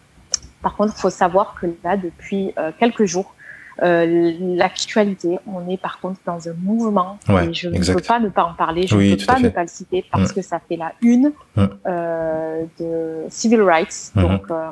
[0.63, 3.36] Par contre, il faut savoir que là, depuis euh, quelques jours,
[3.83, 7.95] euh, l'actualité, on est par contre dans un mouvement ouais, et je exact.
[7.95, 9.68] ne peux pas ne pas en parler, je oui, ne peux pas ne pas le
[9.68, 10.35] citer parce mmh.
[10.35, 11.64] que ça fait la une mmh.
[11.87, 14.12] euh, de Civil Rights.
[14.14, 14.22] Mmh.
[14.22, 14.70] Donc, euh,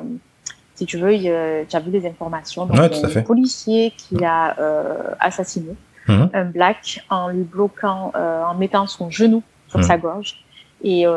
[0.73, 2.65] si tu veux, tu as vu des informations.
[2.65, 3.19] Donc, ouais, tout à fait.
[3.19, 5.75] un policier qui a euh, assassiné
[6.07, 10.43] un black en lui bloquant, euh, en mettant son genou sur sa gorge.
[10.83, 11.07] Et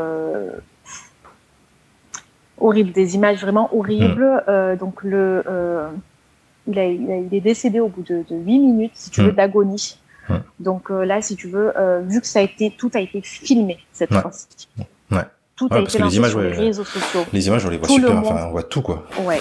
[2.61, 4.43] horrible, des images vraiment horribles.
[4.49, 5.89] Euh, donc le, euh,
[6.69, 9.99] il, a, il, est décédé au bout de, de 8 minutes, si tu veux, d'agonie.
[10.61, 11.73] Donc là, si tu veux,
[12.07, 14.69] vu que ça a été, tout a été filmé cette fois-ci.
[15.11, 15.23] Ouais.
[15.59, 17.25] Tout a été lancé sur les réseaux sociaux.
[17.33, 19.07] Les images, on les voit super, enfin, on voit tout, quoi.
[19.25, 19.41] Ouais,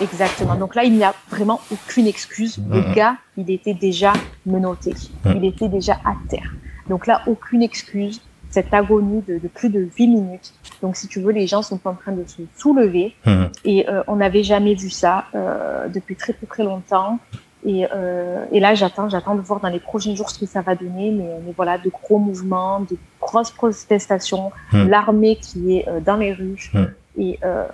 [0.00, 0.54] exactement.
[0.54, 2.58] Donc là, il n'y a vraiment aucune excuse.
[2.70, 4.14] Le gars, il était déjà
[4.46, 4.94] menotté.
[5.26, 6.54] Il était déjà à terre.
[6.88, 10.52] Donc là, aucune excuse cette agonie de, de, plus de 8 minutes.
[10.82, 13.14] Donc, si tu veux, les gens sont en train de se soulever.
[13.24, 13.44] Mmh.
[13.64, 17.18] Et euh, on n'avait jamais vu ça euh, depuis très, très, très longtemps.
[17.64, 20.62] Et, euh, et là, j'attends, j'attends de voir dans les prochains jours ce que ça
[20.62, 21.10] va donner.
[21.10, 24.88] Mais, mais voilà, de gros mouvements, de grosses protestations, mmh.
[24.88, 26.70] l'armée qui est euh, dans les rues.
[26.72, 26.84] Mmh.
[27.18, 27.66] Et euh,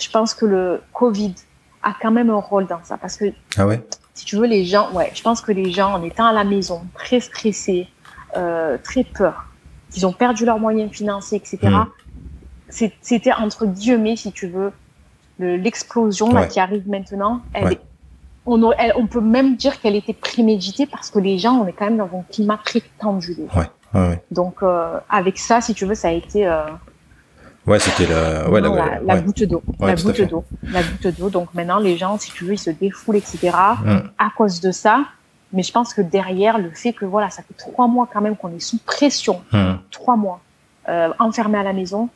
[0.00, 1.34] je pense que le Covid
[1.82, 2.96] a quand même un rôle dans ça.
[2.96, 3.84] Parce que, ah ouais?
[4.14, 6.44] si tu veux, les gens, ouais, je pense que les gens, en étant à la
[6.44, 7.86] maison, très stressés,
[8.32, 9.51] très peur,
[9.92, 11.58] qu'ils ont perdu leurs moyens financiers, etc.
[11.62, 12.86] Mm.
[13.00, 14.72] C'était entre guillemets, si tu veux,
[15.38, 16.48] l'explosion ouais.
[16.48, 17.42] qui arrive maintenant.
[17.52, 17.72] Elle ouais.
[17.74, 17.80] est,
[18.46, 21.72] on, elle, on, peut même dire qu'elle était préméditée parce que les gens, on est
[21.72, 23.36] quand même dans un climat très tendu.
[23.54, 24.22] Ouais.
[24.30, 26.46] Donc euh, avec ça, si tu veux, ça a été.
[26.46, 26.62] Euh,
[27.66, 31.28] ouais, c'était la, ouais, non, la, goutte d'eau, la goutte d'eau, la goutte d'eau.
[31.28, 33.50] Donc maintenant, les gens, si tu veux, ils se défoulent, etc.
[33.84, 33.98] Mm.
[34.18, 35.04] À cause de ça.
[35.52, 38.36] Mais je pense que derrière, le fait que voilà, ça fait trois mois quand même
[38.36, 39.72] qu'on est sous pression, mmh.
[39.90, 40.40] trois mois,
[40.88, 42.08] euh, enfermé à la maison,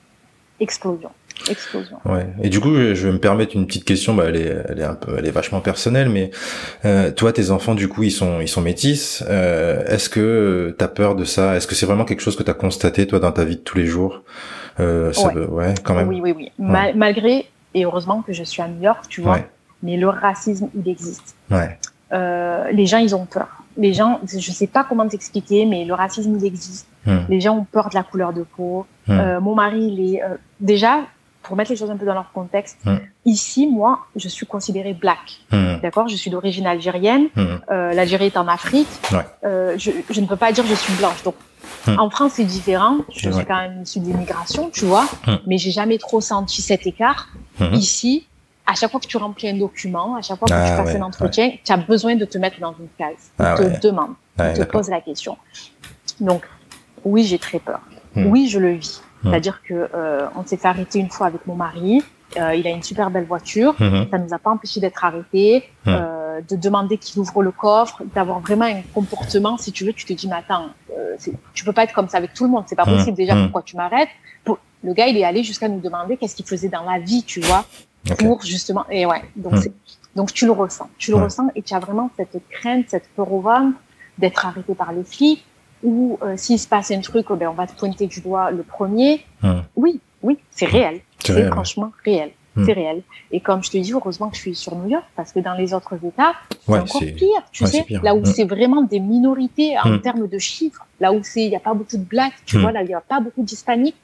[0.60, 1.10] explosion.
[1.50, 1.98] Explosion.
[2.06, 2.26] Ouais.
[2.42, 4.14] Et du coup, je vais me permettre une petite question.
[4.14, 6.30] Bah, elle est, elle est un peu, elle est vachement personnelle, mais
[6.86, 9.22] euh, toi, tes enfants, du coup, ils sont, ils sont métis.
[9.28, 11.54] Euh, Est-ce que t'as peur de ça?
[11.56, 13.76] Est-ce que c'est vraiment quelque chose que t'as constaté toi dans ta vie de tous
[13.76, 14.22] les jours?
[14.80, 15.46] Euh, ça ouais.
[15.46, 16.08] Ouais, quand même.
[16.08, 16.52] Oui, oui, oui.
[16.58, 19.40] Mal, malgré et heureusement que je suis à New York, tu vois.
[19.82, 21.36] Mais le racisme, il existe.
[21.50, 21.78] Ouais.
[22.12, 23.62] Euh, les gens, ils ont peur.
[23.76, 26.86] Les gens, je sais pas comment t'expliquer, mais le racisme, il existe.
[27.04, 27.16] Mmh.
[27.28, 28.86] Les gens ont peur de la couleur de peau.
[29.06, 29.12] Mmh.
[29.12, 31.00] Euh, mon mari, il est euh, déjà
[31.42, 32.78] pour mettre les choses un peu dans leur contexte.
[32.84, 32.96] Mmh.
[33.26, 35.40] Ici, moi, je suis considérée black.
[35.82, 37.26] D'accord, je suis d'origine algérienne.
[37.36, 38.88] Euh, L'Algérie est en Afrique.
[39.12, 39.76] Ouais.
[39.76, 41.22] Je, je, ne peux pas dire je suis blanche.
[41.22, 41.34] Donc,
[41.86, 42.98] en France, c'est différent.
[43.14, 45.06] Je suis quand même issue d'immigration, tu vois.
[45.46, 47.28] Mais j'ai jamais trop senti cet écart.
[47.72, 48.26] Ici,
[48.66, 50.94] à chaque fois que tu remplis un document, à chaque fois que ah, tu passes
[50.94, 51.60] ouais, un entretien, ouais.
[51.64, 53.30] tu as besoin de te mettre dans une case.
[53.38, 53.78] Ils ah, te ouais.
[53.82, 55.36] demandent, ils te posent la question.
[56.20, 56.42] Donc,
[57.04, 57.80] oui, j'ai très peur.
[58.14, 58.26] Hmm.
[58.26, 59.02] Oui, je le vis.
[59.22, 59.30] Hmm.
[59.30, 62.02] C'est-à-dire que euh, on s'est fait arrêter une fois avec mon mari.
[62.38, 63.74] Euh, il a une super belle voiture.
[63.78, 64.04] Hmm.
[64.10, 68.40] Ça nous a pas empêché d'être arrêtés, euh, de demander qu'il ouvre le coffre, d'avoir
[68.40, 69.56] vraiment un comportement.
[69.56, 70.70] Si tu veux, tu te dis, mais attends,
[71.54, 72.64] tu peux pas être comme ça avec tout le monde.
[72.66, 73.16] C'est pas possible.
[73.16, 74.08] Déjà, pourquoi tu m'arrêtes?
[74.82, 77.40] Le gars, il est allé jusqu'à nous demander qu'est-ce qu'il faisait dans la vie, tu
[77.40, 77.64] vois?
[78.10, 78.24] Okay.
[78.24, 79.70] pour justement et ouais donc mmh.
[80.14, 80.88] donc tu le ressens.
[80.98, 81.24] Tu le ouais.
[81.24, 83.78] ressens et tu as vraiment cette crainte cette peur au ventre
[84.18, 85.44] d'être arrêté par les flics
[85.82, 88.62] ou euh, s'il se passe un truc ben on va te pointer du doigt le
[88.62, 89.24] premier.
[89.42, 89.52] Mmh.
[89.76, 91.00] oui oui c'est réel.
[91.24, 92.30] C'est réel, franchement réel.
[92.64, 93.02] C'est réel.
[93.32, 95.52] Et comme je te dis heureusement que je suis sur New York parce que dans
[95.52, 96.32] les autres États
[96.64, 97.82] c'est encore pire tu ouais, sais.
[97.82, 98.02] pire.
[98.02, 101.56] là où c'est vraiment des minorités en termes de chiffres là où c'est il y
[101.56, 103.96] a pas beaucoup de blacks tu vois là il y a pas beaucoup d'hispaniques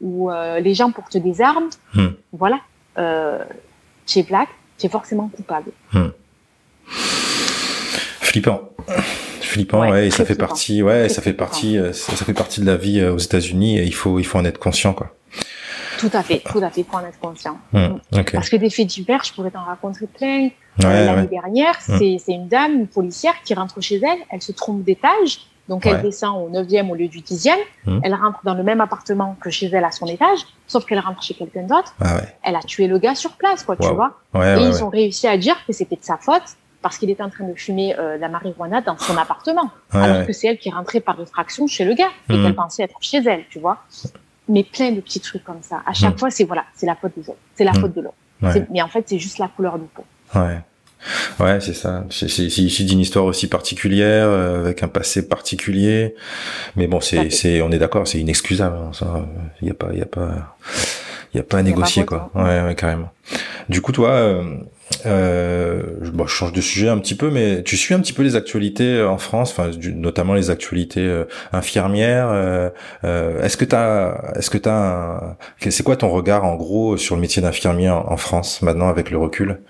[0.00, 1.70] où euh, les gens portent des armes.
[2.32, 2.60] Voilà
[2.98, 3.38] euh,
[4.06, 5.70] tu es black, tu es forcément coupable.
[5.92, 6.08] Hmm.
[8.20, 8.70] Flippant.
[9.40, 10.46] Flippant, ouais, ouais et ça fait flippant.
[10.46, 13.78] partie, ouais, ça fait partie, ça, ça, fait partie de la vie euh, aux États-Unis
[13.78, 15.14] et il faut, il faut en être conscient, quoi.
[15.98, 17.58] Tout à fait, tout à fait, pour en être conscient.
[17.72, 17.96] Hmm.
[18.12, 18.32] Okay.
[18.32, 20.44] Parce que des faits divers, je pourrais t'en raconter plein.
[20.44, 21.26] Ouais, euh, L'année ouais.
[21.26, 21.98] dernière, hmm.
[21.98, 25.96] c'est une dame, une policière qui rentre chez elle, elle se trompe d'étage, donc elle
[25.96, 26.02] ouais.
[26.02, 27.50] descend au 9e au lieu du 10e.
[27.84, 28.00] Mmh.
[28.02, 31.22] Elle rentre dans le même appartement que chez elle à son étage, sauf qu'elle rentre
[31.22, 31.94] chez quelqu'un d'autre.
[32.00, 32.36] Ah ouais.
[32.42, 33.88] Elle a tué le gars sur place, quoi, wow.
[33.88, 34.18] tu vois.
[34.34, 37.22] Ouais, et ils ont réussi à dire que c'était de sa faute parce qu'il était
[37.22, 40.70] en train de fumer euh, la marijuana dans son appartement, alors que c'est elle qui
[40.70, 42.42] rentrait par effraction chez le gars et mmh.
[42.42, 43.78] qu'elle pensait être chez elle, tu vois.
[44.48, 45.82] Mais plein de petits trucs comme ça.
[45.84, 46.18] À chaque mmh.
[46.18, 48.16] fois, c'est voilà, c'est la faute des autres, c'est la faute de l'autre.
[48.70, 50.04] Mais en fait, c'est juste la couleur de peau.
[50.34, 50.60] Ouais.
[51.40, 52.04] Ouais, c'est ça.
[52.10, 56.14] C'est issu d'une histoire aussi particulière, euh, avec un passé particulier.
[56.76, 58.76] Mais bon, c'est, c'est, on est d'accord, c'est inexcusable.
[58.76, 59.26] Hein, ça,
[59.62, 60.56] il y a pas, il y a pas,
[61.32, 62.30] il y a pas à négocier, quoi.
[62.34, 63.10] Ouais, ouais, carrément.
[63.68, 64.42] Du coup, toi, euh,
[65.06, 65.82] euh,
[66.12, 68.34] bon, je change de sujet un petit peu, mais tu suis un petit peu les
[68.34, 72.28] actualités en France, enfin, notamment les actualités euh, infirmières.
[72.30, 72.70] Euh,
[73.42, 77.42] est-ce que t'as, est-ce que t'as, c'est quoi ton regard en gros sur le métier
[77.42, 79.60] d'infirmier en, en France maintenant avec le recul?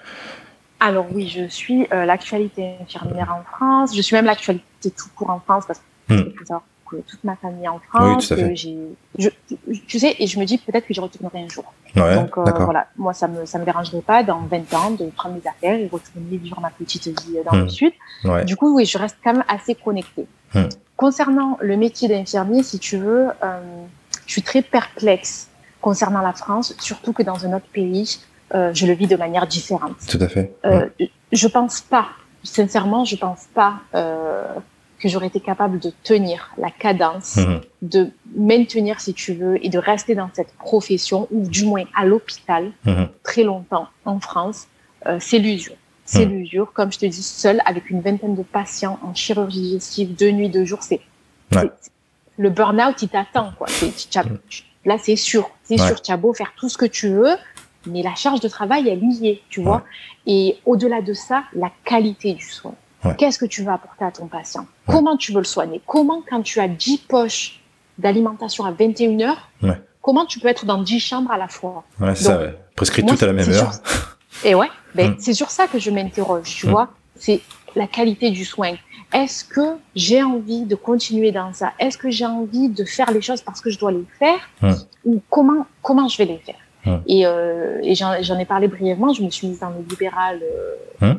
[0.81, 3.97] Alors oui, je suis euh, l'actualité infirmière en France.
[3.97, 6.33] Je suis même l'actualité tout court en France parce que mmh.
[6.89, 8.33] que toute ma famille est en France.
[8.37, 8.77] Oui, j'ai,
[9.19, 9.29] je,
[9.87, 11.65] tu sais, et je me dis peut-être que j'y retournerai un jour.
[11.97, 15.07] Ouais, Donc euh, voilà, moi ça me ça me dérangerait pas dans 20 ans de
[15.11, 17.63] prendre mes affaires et retourner vivre ma petite vie dans mmh.
[17.63, 17.93] le sud.
[18.25, 18.45] Ouais.
[18.45, 20.27] Du coup, oui, je reste quand même assez connectée.
[20.55, 20.65] Mmh.
[20.97, 23.61] Concernant le métier d'infirmier, si tu veux, euh,
[24.27, 25.49] je suis très perplexe
[25.81, 28.21] concernant la France, surtout que dans un autre pays,
[28.55, 29.97] euh, je le vis de manière différente.
[30.09, 30.55] Tout à fait.
[30.65, 30.89] Euh,
[31.33, 32.09] Je pense pas,
[32.43, 34.45] sincèrement, je pense pas euh,
[34.99, 37.61] que j'aurais été capable de tenir la cadence, mhm.
[37.83, 42.05] de maintenir, si tu veux, et de rester dans cette profession, ou du moins à
[42.07, 43.09] l'hôpital, mhm.
[43.23, 44.67] très longtemps en France.
[45.07, 45.77] Euh, c'est l'usure.
[46.05, 46.33] C'est mhm.
[46.33, 50.31] l'usure, comme je te dis, seul avec une vingtaine de patients en chirurgie digestive, deux
[50.31, 51.01] nuits, deux jours, c'est
[52.39, 53.53] le burn-out, il t'attend.
[53.59, 53.67] quoi.
[54.85, 55.51] Là, c'est sûr.
[55.65, 57.37] C'est sûr, tu as beau faire tout ce que tu veux,
[57.89, 59.83] mais la charge de travail, elle y est, tu vois.
[60.27, 62.75] Et au-delà de ça, la qualité du soin.
[63.17, 64.67] Qu'est-ce que tu vas apporter à ton patient?
[64.87, 65.81] Comment tu veux le soigner?
[65.87, 67.61] Comment, quand tu as 10 poches
[67.97, 69.51] d'alimentation à 21 heures,
[70.03, 71.85] comment tu peux être dans 10 chambres à la fois?
[72.01, 72.41] Ouais, ça,
[72.75, 73.73] prescrit tout à la même heure.
[74.45, 75.17] Et ouais, ben, mm.
[75.19, 76.71] c'est sur ça que je m'interroge, tu mm.
[76.71, 76.89] vois.
[77.17, 77.41] C'est
[77.75, 78.75] la qualité du soin.
[79.13, 81.73] Est-ce que j'ai envie de continuer dans ça?
[81.79, 84.39] Est-ce que j'ai envie de faire les choses parce que je dois les faire?
[84.61, 84.73] Mm.
[85.07, 86.59] Ou comment, comment je vais les faire?
[87.07, 90.41] Et, euh, et j'en ai parlé brièvement, je me suis mise dans le libéral
[91.03, 91.15] euh,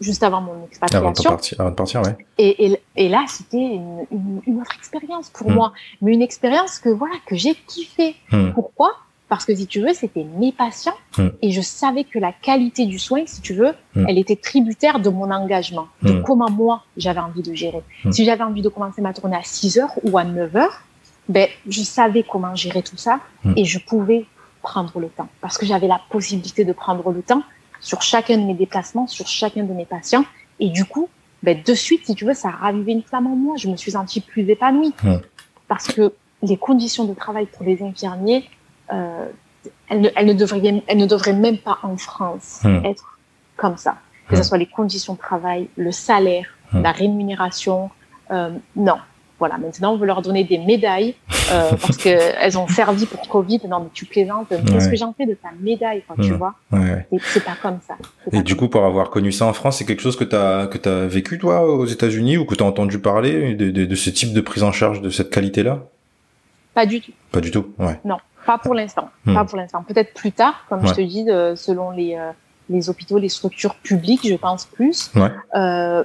[0.00, 0.98] juste avant mon expatriation.
[0.98, 2.16] Avant de partir, avant de partir ouais.
[2.38, 4.06] Et, et, et là, c'était une,
[4.46, 5.72] une, autre expérience pour moi,
[6.02, 8.16] mais une expérience que voilà que j'ai kiffé.
[8.54, 8.96] Pourquoi?
[9.28, 11.28] Parce que si tu veux, c'était mes patients hmm.
[11.42, 14.06] et je savais que la qualité du soin, si tu veux, hmm.
[14.08, 16.22] elle était tributaire de mon engagement, de hmm.
[16.22, 17.82] comment moi j'avais envie de gérer.
[18.12, 20.82] Si j'avais envie de commencer ma tournée à 6 heures ou à 9 heures,
[21.28, 23.18] ben, je savais comment gérer tout ça
[23.56, 24.26] et je pouvais
[24.66, 27.42] prendre le temps parce que j'avais la possibilité de prendre le temps
[27.80, 30.24] sur chacun de mes déplacements, sur chacun de mes patients
[30.58, 31.08] et du coup,
[31.42, 33.54] ben, de suite, si tu veux, ça a ravivé une flamme en moi.
[33.56, 34.92] Je me suis sentie plus épanouie
[35.68, 36.12] parce que
[36.42, 38.48] les conditions de travail pour les infirmiers,
[38.92, 39.28] euh,
[39.88, 43.18] elle, ne, elle, ne devrait, elle ne devrait même pas en France être
[43.56, 43.96] comme ça.
[44.28, 47.90] Que ce soit les conditions de travail, le salaire, la rémunération.
[48.32, 48.98] Euh, non.
[49.38, 51.14] Voilà, maintenant on veut leur donner des médailles
[51.52, 53.60] euh, parce qu'elles ont servi pour Covid.
[53.68, 54.48] Non, mais tu plaisantes.
[54.48, 57.94] Qu'est-ce que j'en fais de ta médaille, quoi, tu vois ouais, C'est pas comme ça.
[58.32, 60.66] Et du coup, pour avoir connu ça en France, c'est quelque chose que tu as,
[60.66, 63.94] que as vécu, toi, aux États-Unis ou que tu as entendu parler de, de, de,
[63.94, 65.80] ce type de prise en charge, de cette qualité-là?
[66.74, 67.12] Pas du tout.
[67.32, 68.00] Pas du tout, ouais.
[68.04, 68.18] Non.
[68.46, 69.10] Pas pour l'instant.
[69.24, 69.34] Hmm.
[69.34, 69.82] Pas pour l'instant.
[69.82, 71.26] Peut-être plus tard, comme je te dis,
[71.56, 72.30] selon les, euh,
[72.68, 75.10] les hôpitaux, les structures publiques, je pense plus.
[75.14, 75.30] Ouais.
[75.54, 76.04] Euh,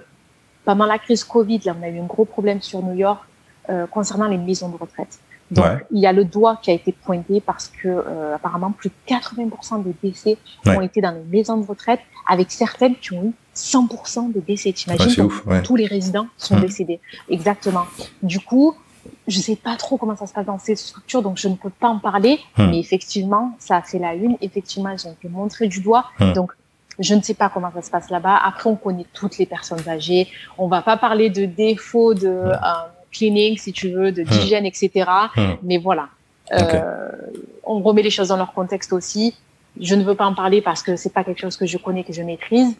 [0.65, 3.21] pendant la crise Covid, là, on a eu un gros problème sur New York
[3.69, 5.19] euh, concernant les maisons de retraite.
[5.51, 8.89] Donc, il y a le doigt qui a été pointé parce que euh, apparemment plus
[8.89, 13.25] de 80% des décès ont été dans les maisons de retraite, avec certaines qui ont
[13.25, 14.71] eu 100% de décès.
[14.71, 15.27] T'imagines?
[15.63, 16.61] Tous les résidents sont hmm.
[16.61, 16.99] décédés.
[17.29, 17.83] Exactement.
[18.23, 18.75] Du coup,
[19.27, 21.69] je sais pas trop comment ça se passe dans ces structures, donc je ne peux
[21.69, 22.39] pas en parler.
[22.57, 22.69] Hmm.
[22.69, 24.37] Mais effectivement, ça a fait la une.
[24.39, 26.05] Effectivement, elles ont été montrées du doigt.
[26.19, 26.31] Hmm.
[26.31, 26.53] Donc,
[26.99, 28.39] je ne sais pas comment ça se passe là-bas.
[28.43, 30.27] Après, on connaît toutes les personnes âgées.
[30.57, 32.53] On va pas parler de défauts de euh,
[33.11, 35.09] cleaning, si tu veux, de d'hygiène, etc.
[35.63, 36.09] Mais voilà.
[36.53, 37.11] Euh,
[37.63, 39.35] on remet les choses dans leur contexte aussi.
[39.79, 42.03] Je ne veux pas en parler parce que c'est pas quelque chose que je connais,
[42.03, 42.75] que je maîtrise.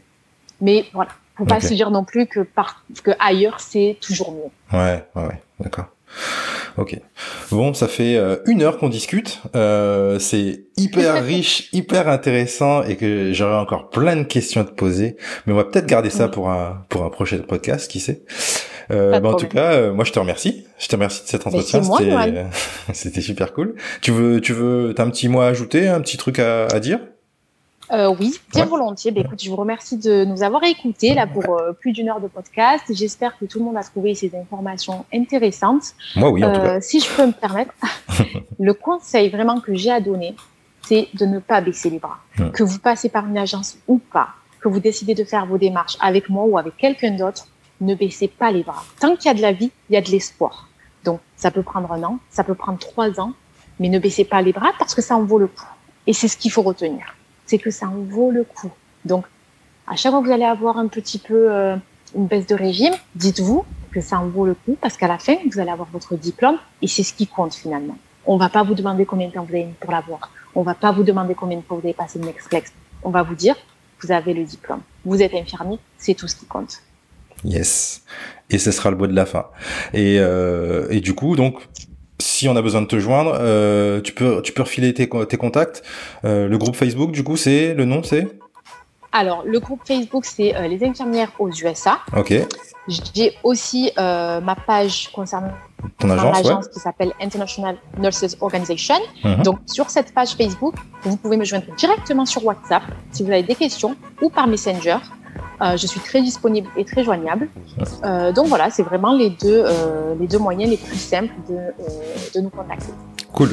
[0.60, 4.78] Mais voilà, faut pas se dire non plus que par que ailleurs c'est toujours mieux.
[4.78, 5.42] Ouais, ouais, ouais.
[5.60, 5.86] d'accord.
[6.78, 6.98] Ok.
[7.52, 9.42] Bon, ça fait euh, une heure qu'on discute.
[9.56, 14.72] Euh, c'est hyper riche, hyper intéressant et que j'aurais encore plein de questions à te
[14.72, 15.18] poser.
[15.46, 18.24] Mais on va peut-être garder ça pour un pour un prochain podcast, qui sait.
[18.90, 20.66] Euh, en tout cas, euh, moi je te remercie.
[20.80, 21.82] Je te remercie de cet entretien.
[22.94, 23.76] C'était super cool.
[24.02, 26.80] Tu veux tu veux t'as un petit mot à ajouter, un petit truc à, à
[26.80, 27.00] dire?
[27.92, 29.12] Euh, oui, bien volontiers.
[29.12, 32.22] Bah, écoute, je vous remercie de nous avoir écoutés là pour euh, plus d'une heure
[32.22, 32.84] de podcast.
[32.90, 35.94] J'espère que tout le monde a trouvé ces informations intéressantes.
[36.16, 36.78] Moi, oui, en tout cas.
[36.78, 37.74] Euh, si je peux me permettre,
[38.60, 40.36] le conseil vraiment que j'ai à donner,
[40.84, 42.20] c'est de ne pas baisser les bras.
[42.54, 44.30] Que vous passez par une agence ou pas,
[44.62, 47.48] que vous décidez de faire vos démarches avec moi ou avec quelqu'un d'autre,
[47.82, 48.84] ne baissez pas les bras.
[49.00, 50.70] Tant qu'il y a de la vie, il y a de l'espoir.
[51.04, 53.34] Donc, ça peut prendre un an, ça peut prendre trois ans,
[53.80, 55.68] mais ne baissez pas les bras parce que ça en vaut le coup.
[56.08, 57.16] Et c'est ce qu'il faut retenir
[57.52, 58.72] c'est que ça en vaut le coup.
[59.04, 59.26] Donc,
[59.86, 61.76] à chaque fois que vous allez avoir un petit peu euh,
[62.16, 65.36] une baisse de régime, dites-vous que ça en vaut le coup parce qu'à la fin,
[65.52, 67.98] vous allez avoir votre diplôme et c'est ce qui compte finalement.
[68.26, 70.32] On va pas vous demander combien de temps vous avez mis pour l'avoir.
[70.56, 72.72] On va pas vous demander combien de temps vous avez passé le Nextflex.
[73.04, 73.58] On va vous dire,
[74.02, 74.80] vous avez le diplôme.
[75.04, 76.82] Vous êtes infirmier, c'est tout ce qui compte.
[77.44, 78.04] Yes.
[78.50, 79.48] Et ce sera le mot de la fin.
[79.94, 81.68] Et, euh, et du coup, donc,
[82.22, 85.38] si on a besoin de te joindre, euh, tu peux tu peux refiler tes, tes
[85.38, 85.84] contacts.
[86.24, 88.28] Euh, le groupe Facebook, du coup, c'est le nom, c'est?
[89.12, 92.00] Alors, le groupe Facebook, c'est euh, les infirmières aux USA.
[92.16, 92.34] Ok.
[92.88, 95.54] J'ai aussi ma page concernant
[96.00, 98.96] ton agence, qui s'appelle International Nurses Organization.
[99.24, 99.44] Mhm.
[99.44, 103.44] Donc, sur cette page Facebook, vous pouvez me joindre directement sur WhatsApp si vous avez
[103.44, 104.98] des questions ou par Messenger.
[105.62, 107.50] Euh, je suis très disponible et très joignable.
[108.04, 111.56] Euh, donc voilà, c'est vraiment les deux, euh, les deux moyens les plus simples de,
[112.34, 112.92] de nous contacter.
[113.34, 113.50] Cool.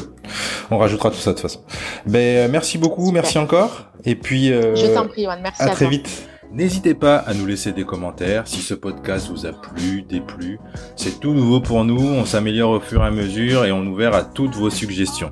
[0.71, 1.61] On rajoutera tout ça de toute façon.
[2.05, 3.87] Ben, merci beaucoup, merci encore.
[4.05, 6.27] Et puis, je t'en prie, merci à, très vite.
[6.51, 10.59] N'hésitez pas à nous laisser des commentaires si ce podcast vous a plu, déplu.
[10.95, 13.87] C'est tout nouveau pour nous, on s'améliore au fur et à mesure et on est
[13.87, 15.31] ouvert à toutes vos suggestions.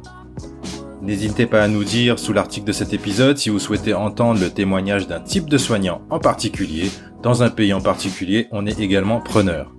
[1.08, 4.50] N'hésitez pas à nous dire sous l'article de cet épisode si vous souhaitez entendre le
[4.50, 6.92] témoignage d'un type de soignant en particulier.
[7.24, 9.72] Dans un pays en particulier, on est également preneur.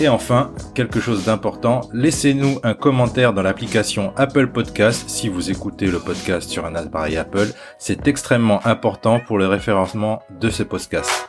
[0.00, 5.86] Et enfin, quelque chose d'important, laissez-nous un commentaire dans l'application Apple Podcast si vous écoutez
[5.86, 7.48] le podcast sur un appareil Apple.
[7.78, 11.28] C'est extrêmement important pour le référencement de ce podcast.